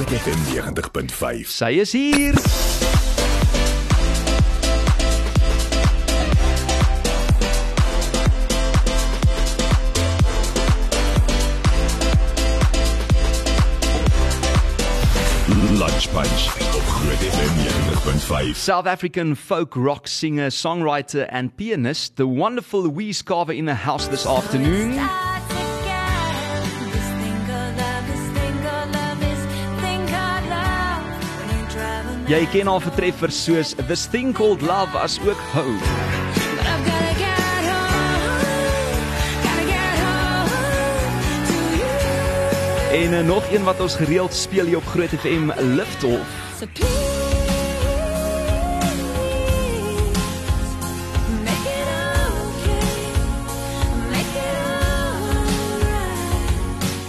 Groot 0.00 0.20
FM 0.20 0.40
90.5. 0.48 1.44
Sy 1.44 1.68
is 1.76 1.92
hier. 1.92 2.32
Lunch 15.76 16.08
Punch 16.12 16.48
op 16.72 16.86
Groot 16.88 17.20
FM 17.20 17.52
90.5. 18.48 18.56
South 18.56 18.86
African 18.86 19.36
folk 19.36 19.74
rock 19.74 20.06
singer, 20.06 20.50
songwriter 20.50 21.26
and 21.28 21.54
pianist, 21.56 22.16
the 22.16 22.26
wonderful 22.26 22.84
Louise 22.84 23.22
Carver 23.22 23.52
in 23.52 23.66
the 23.66 23.74
house 23.74 24.08
this 24.08 24.24
afternoon. 24.24 24.98
Jy 32.30 32.44
ken 32.46 32.68
haar 32.70 32.78
vertreffers 32.78 33.34
soos 33.42 33.72
This 33.88 34.04
Thing 34.06 34.30
Called 34.30 34.60
Love 34.62 34.94
as 34.98 35.16
ook 35.26 35.40
Home. 35.50 35.82
En 42.92 43.12
uh, 43.12 43.26
nog 43.26 43.50
een 43.52 43.64
wat 43.64 43.80
ons 43.80 43.94
gereeld 43.94 44.34
speel 44.34 44.64
hier 44.64 44.76
op 44.76 44.86
Groot 44.86 45.08
FM 45.08 45.50
Lift 45.58 46.04
Off. 46.04 46.30
So 46.58 46.66
please, 46.74 47.09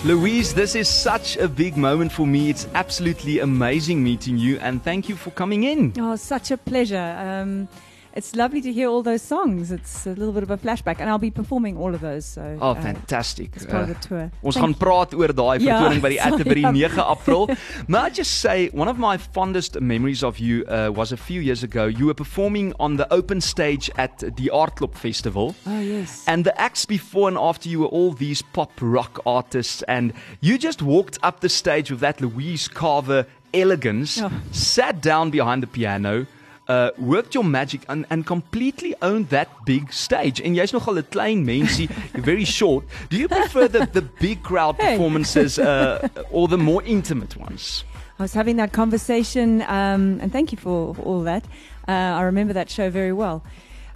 Louise, 0.03 0.51
this 0.55 0.73
is 0.73 0.89
such 0.89 1.37
a 1.37 1.47
big 1.47 1.77
moment 1.77 2.11
for 2.11 2.25
me. 2.25 2.49
It's 2.49 2.67
absolutely 2.73 3.37
amazing 3.37 4.03
meeting 4.03 4.35
you 4.35 4.57
and 4.57 4.83
thank 4.83 5.07
you 5.07 5.15
for 5.15 5.29
coming 5.29 5.63
in. 5.63 5.93
Oh, 5.99 6.15
such 6.15 6.49
a 6.49 6.57
pleasure. 6.57 7.15
Um, 7.19 7.67
it's 8.13 8.35
lovely 8.35 8.61
to 8.61 8.71
hear 8.73 8.87
all 8.89 9.01
those 9.03 9.21
songs. 9.21 9.71
It's 9.71 10.05
a 10.05 10.09
little 10.11 10.33
bit 10.33 10.43
of 10.43 10.51
a 10.51 10.57
flashback, 10.57 10.99
and 10.99 11.09
I'll 11.09 11.17
be 11.17 11.31
performing 11.31 11.77
all 11.77 11.93
of 11.95 12.01
those. 12.01 12.25
So, 12.25 12.57
Oh, 12.61 12.71
uh, 12.71 12.81
fantastic. 12.81 13.55
It's 13.55 13.65
part 13.65 13.87
Uh, 13.87 13.91
of 13.91 14.01
the 14.01 14.07
tour. 14.07 14.31
Ons 14.43 14.55
Thank 14.55 14.65
gaan 14.65 14.73
praat 14.77 15.13
oor 15.13 15.27
daai 15.33 15.59
vertoning 15.59 16.01
by 16.01 16.09
die 16.09 16.19
Atterbury 16.27 16.61
9 16.61 16.99
April. 16.99 17.47
May 17.87 17.99
I 17.99 18.09
just 18.09 18.39
say 18.41 18.69
one 18.73 18.87
of 18.87 18.97
my 18.97 19.17
fondest 19.17 19.79
memories 19.79 20.23
of 20.23 20.39
you 20.39 20.63
uh, 20.67 20.89
was 20.93 21.11
a 21.11 21.17
few 21.17 21.41
years 21.41 21.63
ago. 21.63 21.85
You 21.85 22.05
were 22.07 22.13
performing 22.13 22.73
on 22.79 22.97
the 22.97 23.07
open 23.13 23.41
stage 23.41 23.89
at 23.97 24.19
the 24.19 24.49
Aardklop 24.53 24.95
Festival. 24.95 25.55
Oh 25.65 25.79
yes. 25.79 26.23
And 26.27 26.43
the 26.45 26.53
acts 26.59 26.85
before 26.85 27.27
and 27.27 27.37
after 27.37 27.69
you 27.69 27.79
were 27.79 27.91
all 27.91 28.11
these 28.13 28.41
pop 28.53 28.71
rock 28.81 29.19
artists, 29.25 29.83
and 29.87 30.13
you 30.41 30.57
just 30.57 30.81
walked 30.81 31.17
up 31.23 31.39
the 31.39 31.49
stage 31.49 31.89
with 31.91 31.99
that 32.01 32.19
Louise 32.21 32.67
Carver 32.67 33.25
elegance, 33.53 34.21
Oh. 34.21 34.31
sat 34.51 35.01
down 35.01 35.29
behind 35.29 35.61
the 35.63 35.67
piano, 35.67 36.25
uh, 36.67 36.91
worked 36.97 37.33
your 37.35 37.43
magic, 37.43 37.81
and, 37.89 38.05
and 38.09 38.25
completely 38.25 38.95
owned 39.01 39.29
that 39.29 39.49
big 39.65 39.91
stage. 39.91 40.39
And 40.39 40.55
jy's 40.55 40.71
nogal 40.73 40.97
'n 40.97 41.03
klein 41.11 41.45
mensie, 41.45 41.87
very 42.13 42.45
short. 42.45 42.85
Do 43.09 43.17
you 43.17 43.27
prefer 43.27 43.67
the, 43.67 43.85
the 43.85 44.01
big 44.01 44.43
crowd 44.43 44.77
performances 44.77 45.59
uh, 45.59 46.07
or 46.31 46.47
the 46.47 46.57
more 46.57 46.83
intimate 46.83 47.35
ones? 47.37 47.83
I 48.19 48.23
was 48.23 48.33
having 48.33 48.57
that 48.57 48.71
conversation, 48.71 49.63
um, 49.63 50.19
and 50.21 50.31
thank 50.31 50.51
you 50.51 50.57
for 50.57 50.95
all 51.03 51.23
that. 51.23 51.43
Uh, 51.87 51.91
I 51.91 52.21
remember 52.21 52.53
that 52.53 52.69
show 52.69 52.89
very 52.91 53.13
well. 53.13 53.43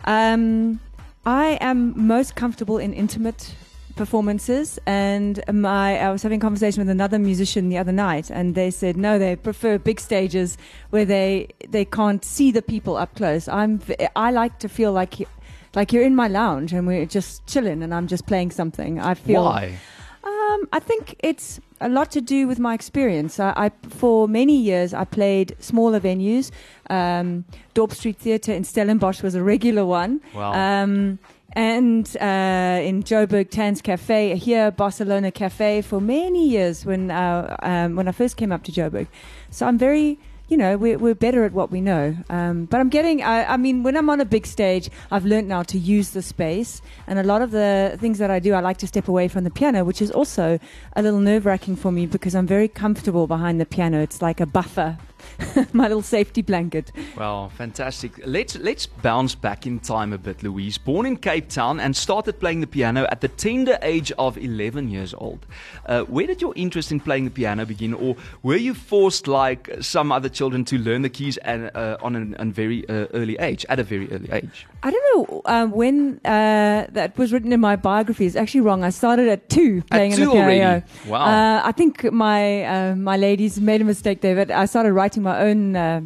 Um, 0.05 0.79
I 1.25 1.57
am 1.61 2.07
most 2.07 2.35
comfortable 2.35 2.77
in 2.77 2.93
intimate 2.93 3.55
performances, 3.95 4.79
and 4.85 5.41
my 5.51 5.99
I 5.99 6.11
was 6.11 6.23
having 6.23 6.39
a 6.39 6.41
conversation 6.41 6.81
with 6.81 6.89
another 6.89 7.19
musician 7.19 7.69
the 7.69 7.77
other 7.77 7.91
night, 7.91 8.29
and 8.29 8.55
they 8.55 8.71
said 8.71 8.97
no, 8.97 9.17
they 9.19 9.35
prefer 9.35 9.77
big 9.77 9.99
stages 9.99 10.57
where 10.89 11.05
they 11.05 11.47
they 11.69 11.85
can't 11.85 12.23
see 12.23 12.51
the 12.51 12.61
people 12.61 12.97
up 12.97 13.15
close. 13.15 13.47
I'm 13.47 13.81
I 14.15 14.31
like 14.31 14.59
to 14.59 14.69
feel 14.69 14.91
like. 14.91 15.27
Like 15.73 15.91
you're 15.91 16.03
in 16.03 16.15
my 16.15 16.29
lounge 16.29 16.71
and 16.71 16.87
we're 16.87 17.05
just 17.05 17.45
chilling 17.47 17.83
and 17.83 17.93
I'm 17.93 18.07
just 18.07 18.25
playing 18.27 18.51
something. 18.51 18.97
I 18.97 19.13
feel 19.13 19.43
Why? 19.43 19.77
um, 20.23 20.67
I 20.71 20.79
think 20.79 21.15
it's 21.19 21.59
a 21.81 21.89
lot 21.89 22.11
to 22.11 22.21
do 22.21 22.47
with 22.47 22.59
my 22.59 22.73
experience. 22.73 23.39
I, 23.39 23.53
I 23.57 23.71
for 23.89 24.27
many 24.27 24.57
years 24.57 24.93
I 24.93 25.05
played 25.05 25.55
smaller 25.59 25.99
venues. 25.99 26.51
Um, 26.89 27.45
Dorp 27.73 27.91
Street 27.91 28.17
Theatre 28.17 28.53
in 28.53 28.63
Stellenbosch 28.63 29.21
was 29.21 29.35
a 29.35 29.43
regular 29.43 29.85
one. 29.85 30.21
Wow. 30.33 30.53
Um, 30.53 31.19
and 31.55 32.17
uh, 32.17 32.79
in 32.83 33.03
Joburg 33.03 33.49
Tanz 33.49 33.81
Cafe 33.81 34.35
here, 34.35 34.71
Barcelona 34.71 35.31
Cafe 35.31 35.81
for 35.81 36.01
many 36.01 36.49
years 36.49 36.85
when 36.85 37.09
uh, 37.11 37.55
um, 37.63 37.95
when 37.95 38.07
I 38.07 38.11
first 38.11 38.37
came 38.37 38.51
up 38.51 38.63
to 38.63 38.71
Joburg. 38.71 39.07
So 39.49 39.65
I'm 39.65 39.77
very 39.77 40.19
you 40.47 40.57
know, 40.57 40.77
we're, 40.77 40.97
we're 40.97 41.15
better 41.15 41.43
at 41.43 41.53
what 41.53 41.71
we 41.71 41.81
know. 41.81 42.15
Um, 42.29 42.65
but 42.65 42.79
I'm 42.79 42.89
getting, 42.89 43.23
I, 43.23 43.53
I 43.53 43.57
mean, 43.57 43.83
when 43.83 43.97
I'm 43.97 44.09
on 44.09 44.21
a 44.21 44.25
big 44.25 44.45
stage, 44.45 44.89
I've 45.11 45.25
learned 45.25 45.47
now 45.47 45.63
to 45.63 45.77
use 45.77 46.11
the 46.11 46.21
space. 46.21 46.81
And 47.07 47.17
a 47.17 47.23
lot 47.23 47.41
of 47.41 47.51
the 47.51 47.97
things 47.99 48.19
that 48.19 48.29
I 48.29 48.39
do, 48.39 48.53
I 48.53 48.59
like 48.59 48.77
to 48.77 48.87
step 48.87 49.07
away 49.07 49.27
from 49.27 49.43
the 49.43 49.49
piano, 49.49 49.83
which 49.83 50.01
is 50.01 50.11
also 50.11 50.59
a 50.95 51.01
little 51.01 51.19
nerve 51.19 51.45
wracking 51.45 51.75
for 51.75 51.91
me 51.91 52.05
because 52.05 52.35
I'm 52.35 52.45
very 52.45 52.67
comfortable 52.67 53.25
behind 53.25 53.59
the 53.59 53.65
piano. 53.65 54.01
It's 54.01 54.21
like 54.21 54.39
a 54.39 54.45
buffer, 54.45 54.97
my 55.73 55.83
little 55.87 56.01
safety 56.01 56.41
blanket. 56.41 56.91
Well, 57.17 57.49
fantastic. 57.49 58.11
Let's 58.25 58.55
let's 58.57 58.85
bounce 58.85 59.35
back 59.35 59.65
in 59.65 59.79
time 59.79 60.13
a 60.13 60.17
bit, 60.17 60.43
Louise. 60.43 60.77
Born 60.77 61.05
in 61.05 61.17
Cape 61.17 61.49
Town 61.49 61.79
and 61.79 61.95
started 61.95 62.39
playing 62.39 62.61
the 62.61 62.67
piano 62.67 63.07
at 63.11 63.21
the 63.21 63.27
tender 63.27 63.77
age 63.81 64.11
of 64.17 64.37
11 64.37 64.89
years 64.89 65.13
old. 65.13 65.45
Uh, 65.85 66.03
where 66.03 66.27
did 66.27 66.41
your 66.41 66.53
interest 66.55 66.91
in 66.91 66.99
playing 66.99 67.25
the 67.25 67.31
piano 67.31 67.65
begin, 67.65 67.93
or 67.93 68.15
were 68.43 68.55
you 68.55 68.73
forced, 68.73 69.27
like 69.27 69.69
some 69.81 70.11
other 70.11 70.29
children, 70.29 70.65
to 70.65 70.77
learn 70.77 71.01
the 71.01 71.09
keys 71.09 71.37
at, 71.43 71.75
uh, 71.75 71.97
on 72.01 72.15
an, 72.15 72.35
an 72.39 72.51
very 72.51 72.87
uh, 72.89 73.07
early 73.13 73.37
age, 73.39 73.65
at 73.69 73.79
a 73.79 73.83
very 73.83 74.11
early 74.11 74.29
age? 74.31 74.65
I 74.83 74.91
don't 74.91 75.05
know 75.15 75.41
um, 75.45 75.71
when 75.71 76.19
uh, 76.25 76.87
that 76.91 77.17
was 77.17 77.33
written 77.33 77.51
in 77.51 77.59
my 77.59 77.75
biography. 77.75 78.25
It's 78.25 78.35
actually 78.35 78.61
wrong. 78.61 78.83
I 78.83 78.89
started 78.91 79.27
at 79.27 79.49
two 79.49 79.81
playing 79.89 80.13
At 80.13 80.17
two 80.17 80.25
the 80.25 80.31
piano. 80.31 80.51
already? 80.65 80.85
Wow. 81.07 81.21
Uh, 81.25 81.61
I 81.63 81.71
think 81.71 82.11
my 82.11 82.63
uh, 82.63 82.95
my 82.95 83.17
ladies 83.17 83.59
made 83.59 83.81
a 83.81 83.83
mistake 83.83 84.21
there, 84.21 84.35
but 84.35 84.51
I 84.51 84.65
started 84.65 84.93
writing 84.93 85.14
my 85.21 85.39
own 85.41 85.75
uh, 85.75 86.01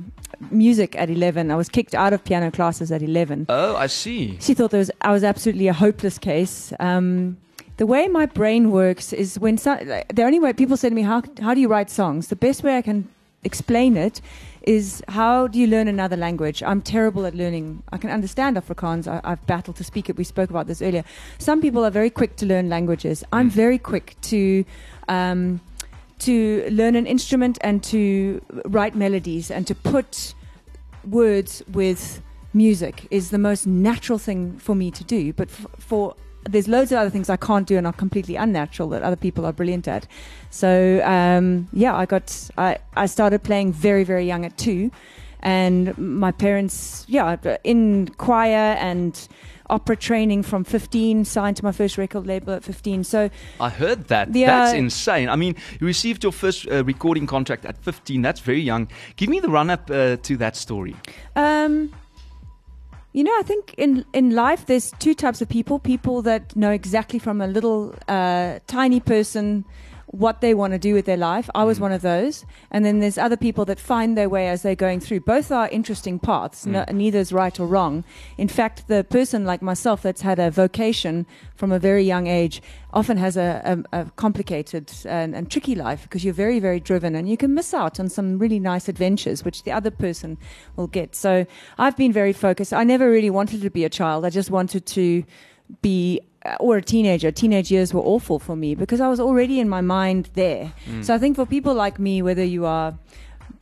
music 0.52 0.96
at 0.96 1.10
11. 1.10 1.52
I 1.52 1.56
was 1.56 1.70
kicked 1.70 1.96
out 1.96 2.14
of 2.14 2.24
piano 2.24 2.52
classes 2.52 2.92
at 2.92 3.02
11. 3.02 3.48
Oh, 3.50 3.76
I 3.76 3.88
see. 3.88 4.38
She 4.40 4.54
thought 4.54 4.72
there 4.72 4.80
was, 4.80 4.92
I 5.02 5.12
was 5.12 5.24
absolutely 5.24 5.68
a 5.68 5.74
hopeless 5.74 6.18
case. 6.18 6.74
Um, 6.80 7.38
the 7.78 7.86
way 7.86 8.08
my 8.08 8.26
brain 8.26 8.72
works 8.72 9.14
is 9.14 9.40
when 9.40 9.58
so, 9.58 9.76
the 10.14 10.24
only 10.24 10.40
way 10.40 10.54
people 10.54 10.76
say 10.76 10.90
to 10.90 10.96
me, 10.96 11.02
how, 11.02 11.24
how 11.42 11.54
do 11.54 11.62
you 11.62 11.68
write 11.68 11.90
songs? 11.90 12.28
The 12.28 12.36
best 12.36 12.64
way 12.64 12.78
I 12.78 12.82
can 12.82 13.08
explain 13.44 13.96
it 13.96 14.22
is 14.64 15.02
how 15.08 15.48
do 15.48 15.58
you 15.58 15.66
learn 15.66 15.88
another 15.88 16.18
language? 16.18 16.62
I'm 16.62 16.82
terrible 16.82 17.26
at 17.26 17.34
learning. 17.34 17.82
I 17.92 17.98
can 17.98 18.10
understand 18.10 18.58
Afrikaans. 18.58 19.08
I, 19.08 19.22
I've 19.24 19.46
battled 19.48 19.78
to 19.78 19.84
speak 19.84 20.10
it. 20.10 20.18
We 20.18 20.24
spoke 20.24 20.50
about 20.50 20.68
this 20.68 20.82
earlier. 20.82 21.04
Some 21.38 21.62
people 21.62 21.86
are 21.86 21.90
very 21.90 22.10
quick 22.10 22.36
to 22.38 22.46
learn 22.46 22.70
languages. 22.70 23.24
I'm 23.32 23.50
very 23.50 23.78
quick 23.78 24.16
to. 24.24 24.66
Um, 25.08 25.62
to 26.20 26.68
learn 26.72 26.96
an 26.96 27.06
instrument 27.06 27.58
and 27.62 27.84
to 27.84 28.42
write 28.66 28.96
melodies 28.96 29.52
and 29.52 29.66
to 29.68 29.76
put 29.76 30.34
words 31.08 31.64
with 31.72 32.22
music 32.54 33.08
is 33.12 33.30
the 33.30 33.38
most 33.38 33.66
natural 33.68 34.18
thing 34.18 34.58
for 34.58 34.76
me 34.76 34.92
to 34.92 35.04
do. 35.04 35.34
But 35.34 35.50
f- 35.50 35.68
for 35.78 36.16
there's 36.44 36.68
loads 36.68 36.92
of 36.92 36.98
other 36.98 37.10
things 37.10 37.30
I 37.30 37.38
can't 37.38 37.68
do 37.68 37.78
and 37.78 37.86
are 37.86 37.94
completely 37.94 38.36
unnatural 38.36 38.90
that 38.90 39.04
other 39.04 39.16
people 39.16 39.46
are 39.46 39.54
brilliant 39.54 39.88
at. 39.88 40.08
So 40.50 41.02
um, 41.04 41.68
yeah, 41.74 41.96
I 41.96 42.06
got 42.06 42.50
I, 42.58 42.78
I 42.96 43.06
started 43.06 43.44
playing 43.44 43.74
very 43.74 44.04
very 44.04 44.26
young 44.26 44.46
at 44.46 44.58
two, 44.58 44.92
and 45.42 45.98
my 45.98 46.32
parents 46.32 47.06
yeah 47.08 47.38
in 47.64 48.10
choir 48.18 48.76
and 48.80 49.28
opera 49.70 49.96
training 49.96 50.44
from 50.44 50.64
15 50.64 51.26
signed 51.26 51.58
to 51.58 51.64
my 51.64 51.72
first 51.72 51.98
record 51.98 52.26
label 52.26 52.54
at 52.54 52.64
15 52.64 53.04
so 53.04 53.30
I 53.60 53.70
heard 53.70 54.08
that. 54.08 54.34
Yeah. 54.34 54.66
That's 54.66 54.78
insane. 54.78 55.30
I 55.30 55.36
mean, 55.36 55.56
you 55.80 55.88
received 55.88 56.24
your 56.24 56.32
first 56.32 56.68
uh, 56.68 56.84
recording 56.84 57.28
contract 57.28 57.66
at 57.66 57.78
15. 57.78 58.22
That's 58.22 58.40
very 58.40 58.62
young. 58.62 58.88
Give 59.16 59.30
me 59.30 59.40
the 59.40 59.50
run 59.50 59.70
up 59.70 59.90
uh, 59.90 60.18
to 60.18 60.38
that 60.38 60.56
story. 60.56 60.96
Um, 61.36 61.92
you 63.14 63.24
know, 63.24 63.36
I 63.40 63.44
think 63.44 63.74
in 63.78 64.06
in 64.14 64.36
life 64.36 64.66
there's 64.68 64.92
two 65.00 65.14
types 65.16 65.42
of 65.42 65.50
people: 65.50 65.80
people 65.80 66.22
that 66.22 66.56
know 66.56 66.72
exactly 66.72 67.20
from 67.20 67.42
a 67.42 67.48
little 67.48 67.96
uh, 68.08 68.60
tiny 68.68 69.00
person 69.00 69.66
what 70.12 70.42
they 70.42 70.56
want 70.56 70.74
to 70.74 70.80
do 70.80 70.94
with 70.96 71.06
their 71.06 71.18
life. 71.18 71.50
I 71.54 71.64
was 71.64 71.78
mm. 71.78 71.82
one 71.82 71.92
of 71.92 72.02
those, 72.02 72.46
and 72.72 72.84
then 72.84 73.00
there's 73.00 73.18
other 73.18 73.38
people 73.38 73.64
that 73.66 73.80
find 73.80 74.18
their 74.18 74.28
way 74.28 74.50
as 74.50 74.64
they're 74.64 74.76
going 74.76 75.00
through. 75.00 75.22
Both 75.22 75.52
are 75.52 75.70
interesting 75.70 76.18
paths. 76.18 76.66
Mm. 76.66 76.72
No, 76.72 76.86
neither 76.92 77.20
is 77.20 77.32
right 77.32 77.60
or 77.60 77.68
wrong. 77.68 78.04
In 78.38 78.48
fact, 78.48 78.88
the 78.88 79.04
person 79.04 79.46
like 79.46 79.62
myself 79.62 80.02
that's 80.02 80.22
had 80.22 80.40
a 80.40 80.50
vocation 80.50 81.28
from 81.56 81.72
a 81.72 81.78
very 81.78 82.04
young 82.04 82.26
age 82.26 82.62
often 82.92 83.18
has 83.18 83.38
a, 83.38 83.84
a, 83.94 84.02
a 84.02 84.06
complicated 84.16 84.92
and, 85.06 85.36
and 85.36 85.52
tricky 85.52 85.76
life 85.76 86.04
because 86.04 86.26
you're 86.26 86.34
very, 86.34 86.60
very 86.60 86.80
driven 86.80 87.14
and 87.14 87.30
you 87.30 87.38
can 87.38 87.54
miss 87.54 87.72
out 87.74 88.00
on 88.00 88.10
some 88.10 88.40
really 88.40 88.60
nice 88.60 88.90
adventures, 88.90 89.46
which 89.46 89.64
the 89.64 89.72
other 89.72 89.92
person 89.92 90.40
will 90.76 90.88
get. 90.88 91.16
So 91.16 91.46
I've 91.78 91.96
been 91.96 92.12
very 92.12 92.34
focused. 92.34 92.74
I 92.74 92.84
never 92.84 93.12
really 93.12 93.30
wanted 93.30 93.62
to 93.62 93.70
be 93.70 93.86
a 93.86 93.90
child. 93.90 94.26
I 94.26 94.32
just 94.32 94.50
wanted 94.50 94.88
to 94.88 95.24
be 95.84 96.22
or 96.60 96.78
a 96.78 96.82
teenager. 96.82 97.32
Teenage 97.32 97.72
years 97.72 97.94
were 97.94 98.02
awful 98.02 98.40
for 98.40 98.56
me 98.56 98.76
because 98.76 99.02
I 99.02 99.08
was 99.08 99.20
already 99.20 99.60
in 99.60 99.70
my 99.70 99.82
mind 99.82 100.30
there. 100.34 100.74
So 101.02 101.14
I 101.14 101.18
think 101.18 101.36
for 101.36 101.46
people 101.46 101.74
like 101.74 102.00
me, 102.00 102.22
whether 102.22 102.44
you 102.44 102.66
are 102.66 102.98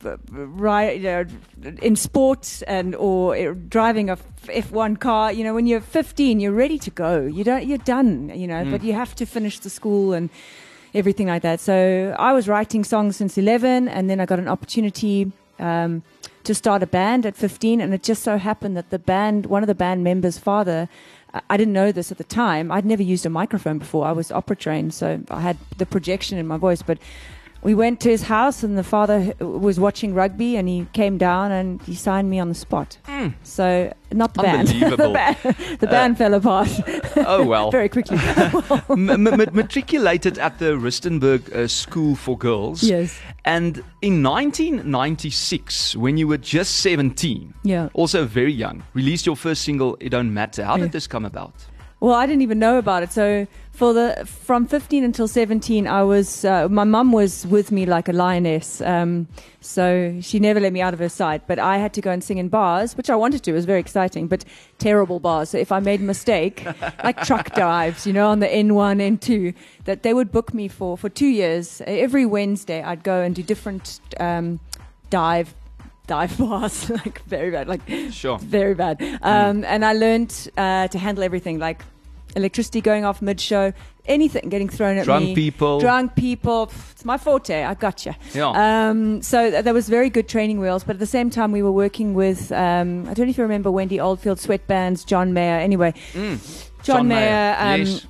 right 0.02 0.96
you 0.96 1.02
know, 1.02 1.24
in 1.82 1.96
sports 1.96 2.62
and 2.62 2.94
or 2.94 3.36
uh, 3.36 3.54
driving 3.68 4.10
a 4.10 4.18
F 4.48 4.70
one 4.70 4.96
car, 4.96 5.32
you 5.32 5.42
know, 5.44 5.54
when 5.54 5.66
you're 5.66 5.80
15, 5.80 6.40
you're 6.40 6.52
ready 6.52 6.78
to 6.78 6.90
go. 6.90 7.22
You 7.22 7.44
don't, 7.44 7.66
you're 7.66 7.78
done, 7.78 8.30
you 8.34 8.46
know, 8.46 8.64
but 8.70 8.84
you 8.84 8.92
have 8.92 9.14
to 9.16 9.26
finish 9.26 9.58
the 9.58 9.70
school 9.70 10.12
and 10.12 10.30
everything 10.94 11.26
like 11.26 11.42
that. 11.42 11.60
So 11.60 12.14
I 12.18 12.32
was 12.32 12.48
writing 12.48 12.84
songs 12.84 13.16
since 13.16 13.36
11, 13.36 13.88
and 13.88 14.08
then 14.08 14.20
I 14.20 14.26
got 14.26 14.38
an 14.38 14.48
opportunity 14.48 15.32
um, 15.58 16.02
to 16.44 16.54
start 16.54 16.82
a 16.82 16.86
band 16.86 17.26
at 17.26 17.36
15, 17.36 17.80
and 17.80 17.92
it 17.92 18.02
just 18.02 18.22
so 18.22 18.38
happened 18.38 18.76
that 18.76 18.90
the 18.90 18.98
band, 18.98 19.46
one 19.46 19.62
of 19.62 19.66
the 19.66 19.74
band 19.74 20.04
members' 20.04 20.38
father. 20.38 20.88
I- 21.34 21.56
didn't 21.56 21.74
know 21.74 21.92
this 21.92 22.10
at 22.10 22.18
the 22.18 22.24
time. 22.24 22.70
I'd 22.70 22.84
never 22.84 23.02
used 23.02 23.26
a 23.26 23.30
microphone 23.30 23.78
before. 23.78 24.06
I 24.06 24.12
was 24.12 24.30
opera 24.32 24.56
trained, 24.56 24.94
so 24.94 25.20
I 25.30 25.40
had 25.40 25.56
the 25.76 25.86
projection 25.86 26.38
in 26.38 26.46
my 26.46 26.56
voice. 26.56 26.82
But 26.82 26.98
we 27.62 27.74
went 27.74 28.00
to 28.00 28.08
his 28.08 28.22
house, 28.22 28.62
and 28.62 28.78
the 28.78 28.84
father 28.84 29.34
was 29.40 29.80
watching 29.80 30.14
rugby, 30.14 30.56
and 30.56 30.68
he 30.68 30.86
came 30.92 31.18
down 31.18 31.50
and 31.50 31.82
he 31.82 31.94
signed 31.94 32.30
me 32.30 32.38
on 32.38 32.48
the 32.48 32.54
spot. 32.54 32.98
So 33.42 33.92
not 34.12 34.34
the 34.34 34.42
band. 34.42 34.68
the 34.68 34.74
Unbelievable. 34.86 35.12
band, 35.12 35.36
the 35.80 35.86
band 35.88 36.18
fell 36.18 36.34
apart 36.34 36.68
Oh 37.16 37.44
well. 37.44 37.70
very 37.78 37.88
quickly. 37.88 38.16
M- 38.88 39.10
m- 39.10 39.26
m- 39.26 39.48
matriculated 39.52 40.38
at 40.38 40.58
the 40.60 40.76
Rustenburg 40.78 41.52
uh, 41.52 41.66
School 41.66 42.14
for 42.14 42.38
Girls. 42.38 42.82
yes. 42.84 43.18
And 43.44 43.82
in 44.02 44.22
1996, 44.22 45.96
when 45.96 46.16
you 46.16 46.28
were 46.28 46.36
just 46.38 46.76
17, 46.76 47.54
Yeah. 47.64 47.88
also 47.94 48.24
very 48.24 48.52
young, 48.52 48.82
released 48.94 49.26
your 49.26 49.36
first 49.36 49.62
single, 49.62 49.96
It 50.00 50.10
Don't 50.10 50.32
Matter. 50.32 50.64
How 50.64 50.76
Yeah. 50.76 50.84
did 50.84 50.92
this 50.92 51.06
come 51.06 51.24
about? 51.24 51.54
Well, 52.00 52.14
I 52.14 52.26
didn't 52.26 52.42
even 52.42 52.58
know 52.60 52.78
about 52.78 53.02
it. 53.02 53.10
So 53.12 53.46
for 53.78 53.92
the 53.92 54.24
from 54.26 54.66
15 54.66 55.04
until 55.04 55.28
17, 55.28 55.86
I 55.86 56.02
was 56.02 56.44
uh, 56.44 56.68
my 56.68 56.82
mum 56.84 57.12
was 57.12 57.46
with 57.46 57.70
me 57.70 57.86
like 57.86 58.08
a 58.08 58.12
lioness. 58.12 58.80
Um, 58.80 59.28
so 59.60 60.18
she 60.20 60.40
never 60.40 60.58
let 60.60 60.72
me 60.72 60.80
out 60.80 60.94
of 60.94 60.98
her 61.00 61.08
sight. 61.08 61.42
But 61.46 61.58
I 61.60 61.78
had 61.78 61.92
to 61.94 62.00
go 62.00 62.10
and 62.10 62.22
sing 62.24 62.38
in 62.38 62.48
bars, 62.48 62.96
which 62.96 63.08
I 63.08 63.14
wanted 63.14 63.44
to. 63.44 63.50
It 63.52 63.54
was 63.54 63.66
very 63.66 63.78
exciting, 63.80 64.26
but 64.26 64.44
terrible 64.78 65.20
bars. 65.20 65.50
So 65.50 65.58
if 65.58 65.70
I 65.70 65.78
made 65.78 66.00
a 66.00 66.04
mistake, 66.04 66.66
like 67.04 67.22
truck 67.22 67.54
dives, 67.54 68.04
you 68.06 68.12
know, 68.12 68.28
on 68.28 68.40
the 68.40 68.48
N1, 68.48 69.18
N2, 69.18 69.54
that 69.84 70.02
they 70.02 70.12
would 70.12 70.32
book 70.32 70.52
me 70.52 70.66
for 70.68 70.98
for 70.98 71.08
two 71.08 71.28
years. 71.28 71.80
Every 71.86 72.26
Wednesday, 72.26 72.82
I'd 72.82 73.04
go 73.04 73.22
and 73.22 73.32
do 73.34 73.42
different 73.44 74.00
um, 74.18 74.58
dive 75.10 75.54
dive 76.08 76.36
bars, 76.42 76.90
like 76.90 77.22
very 77.28 77.50
bad, 77.52 77.68
like 77.68 77.82
Sure. 78.10 78.38
very 78.38 78.74
bad. 78.74 79.00
Um, 79.22 79.62
And 79.64 79.84
I 79.84 79.92
learned 79.92 80.32
uh, 80.56 80.88
to 80.88 80.98
handle 80.98 81.22
everything, 81.22 81.58
like 81.60 81.84
electricity 82.36 82.80
going 82.80 83.04
off 83.04 83.20
mid 83.22 83.40
show, 83.40 83.72
anything 84.06 84.48
getting 84.48 84.68
thrown 84.68 84.96
at 84.98 85.04
Drunk 85.04 85.24
me. 85.26 85.34
people. 85.34 85.80
Drunk 85.80 86.14
people. 86.14 86.70
It's 86.92 87.04
my 87.04 87.18
forte. 87.18 87.62
I 87.64 87.74
gotcha. 87.74 88.16
Yeah. 88.34 88.48
Um, 88.90 89.22
so 89.22 89.50
th- 89.50 89.64
there 89.64 89.74
was 89.74 89.88
very 89.88 90.10
good 90.10 90.28
training 90.28 90.60
wheels, 90.60 90.84
but 90.84 90.96
at 90.96 91.00
the 91.00 91.06
same 91.06 91.30
time 91.30 91.52
we 91.52 91.62
were 91.62 91.72
working 91.72 92.14
with. 92.14 92.52
Um, 92.52 93.06
I 93.08 93.14
don't 93.14 93.26
know 93.26 93.30
if 93.30 93.38
you 93.38 93.44
remember 93.44 93.70
Wendy 93.70 93.98
Oldfield, 94.00 94.38
Sweatbands, 94.38 95.04
John 95.06 95.32
Mayer. 95.32 95.58
Anyway, 95.58 95.92
Mm. 96.14 96.68
John, 96.82 97.08
Mayer. 97.08 97.56
Um, 97.58 97.80
yes. 97.80 98.06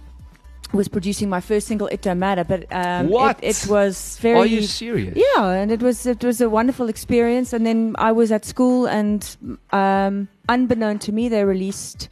Was 0.74 0.86
producing 0.86 1.30
my 1.30 1.40
first 1.40 1.66
single, 1.66 1.86
"It 1.86 2.02
Don't 2.02 2.18
Matter," 2.18 2.44
but 2.44 2.66
um, 2.70 3.08
What? 3.08 3.38
It, 3.42 3.64
it 3.64 3.70
was 3.70 4.18
very 4.20 4.36
Are 4.38 4.44
you 4.44 4.60
serious? 4.60 5.16
yeah, 5.16 5.48
and 5.48 5.70
it 5.72 5.80
was 5.80 6.04
it 6.04 6.22
was 6.22 6.42
a 6.42 6.50
wonderful 6.50 6.90
experience. 6.90 7.54
And 7.54 7.64
then 7.64 7.94
I 7.98 8.12
was 8.12 8.30
at 8.30 8.44
school, 8.44 8.84
and 8.84 9.24
um, 9.72 10.28
unbeknown 10.46 10.98
to 10.98 11.12
me, 11.12 11.30
they 11.30 11.42
released 11.44 12.10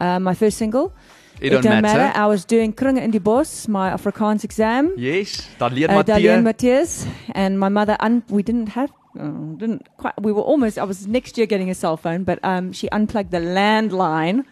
uh, 0.00 0.18
my 0.18 0.32
first 0.32 0.56
single. 0.56 0.94
It 1.40 1.50
Don't, 1.50 1.64
matter. 1.82 2.12
I 2.18 2.26
was 2.26 2.44
doing 2.44 2.72
Kringe 2.72 2.98
in 3.02 3.10
die 3.10 3.18
Bos, 3.20 3.68
my 3.68 3.90
Afrikaans 3.90 4.44
exam. 4.44 4.92
Yes. 4.96 5.48
Dan 5.58 5.74
leer 5.74 5.88
Uh, 5.90 6.02
Dalene 6.02 6.42
Matthee. 6.42 6.42
Matthias 6.42 7.06
and 7.34 7.58
my 7.58 7.68
mother. 7.68 7.96
Un- 8.00 8.22
we 8.28 8.42
didn't 8.42 8.70
have. 8.70 8.90
Uh, 9.18 9.56
didn't 9.56 9.86
quite. 9.96 10.14
We 10.20 10.32
were 10.32 10.42
almost. 10.42 10.78
I 10.78 10.84
was 10.84 11.06
next 11.06 11.36
year 11.38 11.46
getting 11.46 11.70
a 11.70 11.74
cell 11.74 11.96
phone, 11.96 12.24
but 12.24 12.38
um, 12.42 12.72
she 12.72 12.88
unplugged 12.90 13.30
the 13.30 13.40
landline. 13.40 14.44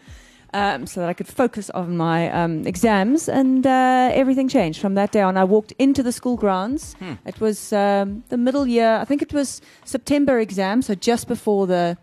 Um, 0.54 0.86
so 0.86 1.00
that 1.00 1.08
I 1.10 1.12
could 1.12 1.26
focus 1.28 1.68
on 1.70 1.96
my 1.98 2.30
um, 2.32 2.66
exams, 2.66 3.28
and 3.28 3.66
uh, 3.66 4.10
everything 4.14 4.48
changed 4.48 4.80
from 4.80 4.94
that 4.94 5.10
day 5.12 5.20
on. 5.20 5.36
I 5.36 5.44
walked 5.44 5.72
into 5.78 6.02
the 6.02 6.12
school 6.12 6.36
grounds. 6.36 6.94
Hmm. 6.94 7.14
It 7.26 7.40
was 7.40 7.72
um, 7.74 8.22
the 8.30 8.38
middle 8.38 8.66
year. 8.66 8.96
I 9.02 9.04
think 9.04 9.20
it 9.22 9.34
was 9.34 9.60
September 9.84 10.38
exam, 10.38 10.80
so 10.82 10.94
just 10.94 11.28
before 11.28 11.66
the 11.66 11.98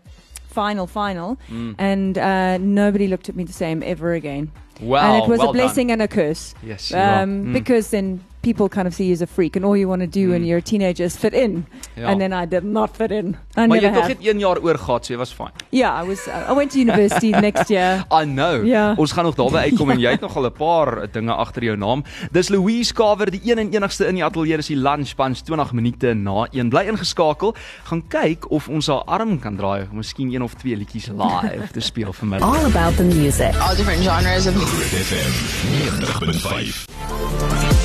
final 0.54 0.86
final, 0.86 1.36
Mm. 1.50 1.74
and 1.78 2.14
uh, 2.18 2.56
nobody 2.58 3.06
looked 3.08 3.28
at 3.28 3.34
me 3.36 3.44
the 3.44 3.52
same 3.64 3.82
ever 3.92 4.12
again. 4.14 4.50
Wow. 4.80 5.06
and 5.06 5.22
it 5.22 5.28
was 5.30 5.38
well 5.38 5.50
a 5.50 5.52
blessing 5.52 5.92
and 5.92 6.02
a 6.02 6.08
curse 6.08 6.52
Yes. 6.70 6.92
um, 6.92 6.98
Mm. 6.98 7.52
because 7.52 7.90
then 7.90 8.20
people 8.44 8.68
kind 8.68 8.86
of 8.86 8.94
see 8.94 9.06
you 9.08 9.14
as 9.14 9.22
a 9.22 9.26
freak, 9.26 9.56
and 9.56 9.64
all 9.64 9.76
you 9.76 9.88
want 9.88 10.02
to 10.02 10.08
do 10.20 10.28
when 10.30 10.42
Mm. 10.42 10.46
you're 10.46 10.58
a 10.60 10.70
teenager 10.70 11.04
is 11.04 11.16
fit 11.16 11.32
in. 11.32 11.66
Ja. 11.96 12.08
And 12.10 12.20
then 12.20 12.32
I 12.32 12.46
did 12.46 12.64
not 12.64 12.90
fit 12.96 13.10
in. 13.10 13.36
I 13.56 13.66
maar 13.66 13.78
jy 13.80 13.84
het 13.90 13.94
tog 13.94 14.08
net 14.08 14.18
1 14.20 14.38
jaar 14.38 14.58
oor 14.62 14.78
gehad, 14.78 15.06
so 15.06 15.12
jy 15.12 15.18
was 15.18 15.32
fine. 15.32 15.50
Yeah, 15.70 16.02
I 16.02 16.06
was. 16.06 16.26
Uh, 16.28 16.50
I 16.50 16.54
went 16.54 16.70
to 16.72 16.78
university 16.78 17.30
next 17.48 17.68
year. 17.70 18.04
I 18.12 18.24
know. 18.24 18.64
Ja. 18.64 18.94
Ons 18.96 19.12
gaan 19.12 19.24
nog 19.24 19.34
daarby 19.34 19.56
uitkom 19.56 19.90
en 19.90 19.98
jy 20.00 20.10
het 20.10 20.20
nog 20.20 20.36
al 20.36 20.44
'n 20.46 20.52
paar 20.52 21.06
dinge 21.12 21.32
agter 21.34 21.62
jou 21.64 21.76
naam. 21.76 22.04
Dis 22.32 22.48
Louise 22.48 22.92
Kaver, 22.92 23.30
die 23.30 23.40
een 23.44 23.58
en 23.58 23.70
enigste 23.72 24.06
in 24.06 24.14
die 24.14 24.24
ateljee 24.24 24.56
is 24.58 24.66
die 24.66 24.76
Lunch 24.76 25.14
Punch 25.14 25.38
20 25.38 25.72
minute 25.72 26.14
na 26.14 26.46
1. 26.52 26.68
Bly 26.68 26.80
ingeskakel. 26.88 27.54
Gaan 27.84 28.02
kyk 28.08 28.50
of 28.50 28.68
ons 28.68 28.86
haar 28.86 29.02
arm 29.06 29.38
kan 29.38 29.56
draai, 29.56 29.82
of 29.82 29.92
miskien 29.92 30.32
een 30.34 30.42
of 30.42 30.54
twee 30.54 30.76
liedjies 30.76 31.06
live 31.08 31.68
te 31.72 31.80
speel 31.80 32.12
vanmiddag. 32.12 32.48
All 32.56 32.64
about 32.64 32.96
the 32.96 33.04
music. 33.04 33.54
all 33.60 33.76
different 33.76 34.02
genres 34.02 34.46
of 34.46 34.54
Groot 34.54 34.92
FM 35.06 35.72
90.5. 35.72 37.83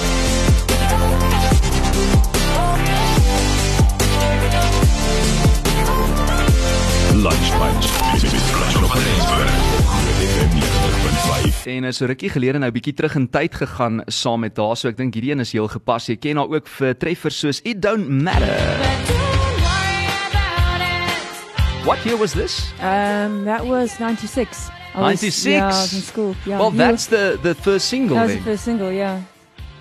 Lunch 7.22 7.50
Punch 7.58 7.88
met. 8.12 8.22
Groot 8.52 8.92
FM 8.92 10.50
90.5. 10.60 11.66
En 11.66 11.84
is 11.84 11.98
so 11.98 12.06
rukkie 12.06 12.30
gelede 12.32 12.60
nou 12.62 12.72
bietjie 12.72 12.94
terug 12.96 13.16
in 13.20 13.28
tyd 13.30 13.56
gegaan 13.56 14.02
saam 14.08 14.40
met 14.46 14.58
haar, 14.58 14.76
so 14.80 14.88
ek 14.92 14.98
dink 15.00 15.14
hierdie 15.18 15.32
een 15.36 15.44
is 15.44 15.52
heel 15.56 15.68
gepas. 15.72 16.08
Jy 16.10 16.16
ken 16.24 16.40
haar 16.40 16.48
ook 16.56 16.68
vir 16.80 16.96
treffers 16.98 17.40
soos 17.44 17.60
It 17.68 17.82
Don't 17.84 18.10
Matter. 18.10 18.56
What 21.86 22.04
year 22.06 22.18
was 22.20 22.34
this? 22.34 22.60
Um, 22.82 23.44
that 23.46 23.66
was 23.66 23.98
96. 24.00 24.70
I 24.96 25.00
was- 25.00 25.22
96? 25.22 25.46
Yeah, 25.46 25.66
I 25.66 25.82
was 25.82 25.94
in 25.94 26.02
school. 26.02 26.36
Yeah, 26.46 26.60
well, 26.60 26.72
that's 26.72 27.08
the 27.08 27.38
the 27.44 27.56
first 27.56 27.88
single 27.88 28.16
that 28.18 28.26
was 28.28 28.36
the 28.36 28.44
then. 28.44 28.54
first 28.54 28.64
single. 28.64 28.92
Yeah, 28.92 29.20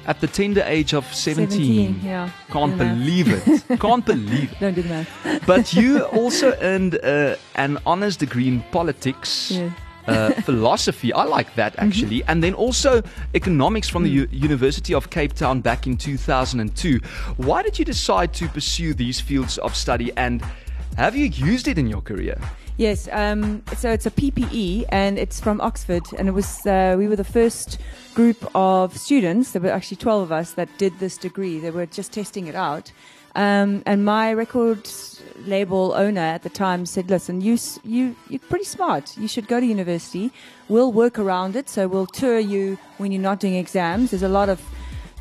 At 0.09 0.21
the 0.21 0.27
tender 0.27 0.63
age 0.67 0.95
of 0.95 1.05
17. 1.15 1.51
17. 1.95 2.01
Yeah, 2.03 2.31
Can't 2.51 2.77
math. 2.77 2.97
believe 2.99 3.29
it. 3.29 3.79
Can't 3.79 4.05
believe 4.07 4.51
it. 4.53 4.59
Don't 4.59 4.75
do 4.75 4.83
the 4.83 4.89
math. 4.89 5.47
But 5.47 5.73
you 5.81 6.03
also 6.05 6.57
earned 6.63 6.99
uh, 7.05 7.37
an 7.57 7.79
honors 7.85 8.17
degree 8.17 8.49
in 8.49 8.63
politics. 8.73 9.51
Yeah. 9.51 9.71
Uh, 10.07 10.31
philosophy, 10.49 11.13
I 11.13 11.25
like 11.25 11.55
that 11.57 11.75
actually, 11.79 12.23
and 12.29 12.43
then 12.43 12.55
also 12.55 13.03
economics 13.35 13.91
from 13.91 14.05
the 14.05 14.09
U- 14.11 14.29
University 14.33 14.95
of 14.95 15.11
Cape 15.11 15.35
Town 15.35 15.61
back 15.61 15.87
in 15.87 15.99
2002. 15.99 16.99
Why 17.37 17.63
did 17.63 17.79
you 17.79 17.85
decide 17.85 18.33
to 18.41 18.49
pursue 18.49 18.95
these 18.95 19.21
fields 19.21 19.59
of 19.59 19.77
study, 19.77 20.11
and 20.17 20.41
have 20.97 21.15
you 21.15 21.27
used 21.27 21.69
it 21.69 21.77
in 21.77 21.87
your 21.87 22.01
career? 22.01 22.39
Yes, 22.79 23.09
um, 23.11 23.65
so 23.77 23.91
it's 23.91 24.07
a 24.07 24.11
PPE 24.11 24.85
and 24.91 25.19
it's 25.19 25.41
from 25.41 25.61
Oxford, 25.61 26.05
and 26.17 26.29
it 26.29 26.31
was 26.31 26.65
uh, 26.65 26.95
we 26.97 27.09
were 27.09 27.17
the 27.17 27.25
first 27.25 27.79
group 28.15 28.49
of 28.55 28.97
students. 28.97 29.51
There 29.51 29.61
were 29.61 29.71
actually 29.71 29.97
twelve 29.97 30.23
of 30.23 30.31
us 30.31 30.53
that 30.53 30.69
did 30.79 30.97
this 31.01 31.17
degree. 31.19 31.59
They 31.59 31.73
were 31.73 31.87
just 31.87 32.13
testing 32.13 32.47
it 32.47 32.55
out, 32.55 32.93
um, 33.35 33.83
and 33.85 34.05
my 34.05 34.33
record 34.33 34.89
label 35.45 35.93
owner 35.97 36.21
at 36.21 36.45
the 36.45 36.51
time 36.51 36.87
said, 36.87 37.11
"Listen, 37.11 37.41
you 37.41 37.59
you 37.83 38.15
you're 38.29 38.39
pretty 38.49 38.65
smart. 38.65 39.17
You 39.19 39.27
should 39.27 39.49
go 39.49 39.59
to 39.59 39.67
university. 39.67 40.31
We'll 40.69 40.93
work 40.93 41.19
around 41.19 41.57
it. 41.57 41.69
So 41.69 41.89
we'll 41.89 42.07
tour 42.07 42.39
you 42.39 42.79
when 42.99 43.11
you're 43.11 43.21
not 43.31 43.41
doing 43.41 43.55
exams. 43.57 44.13
There's 44.13 44.23
a 44.23 44.29
lot 44.29 44.49
of." 44.49 44.61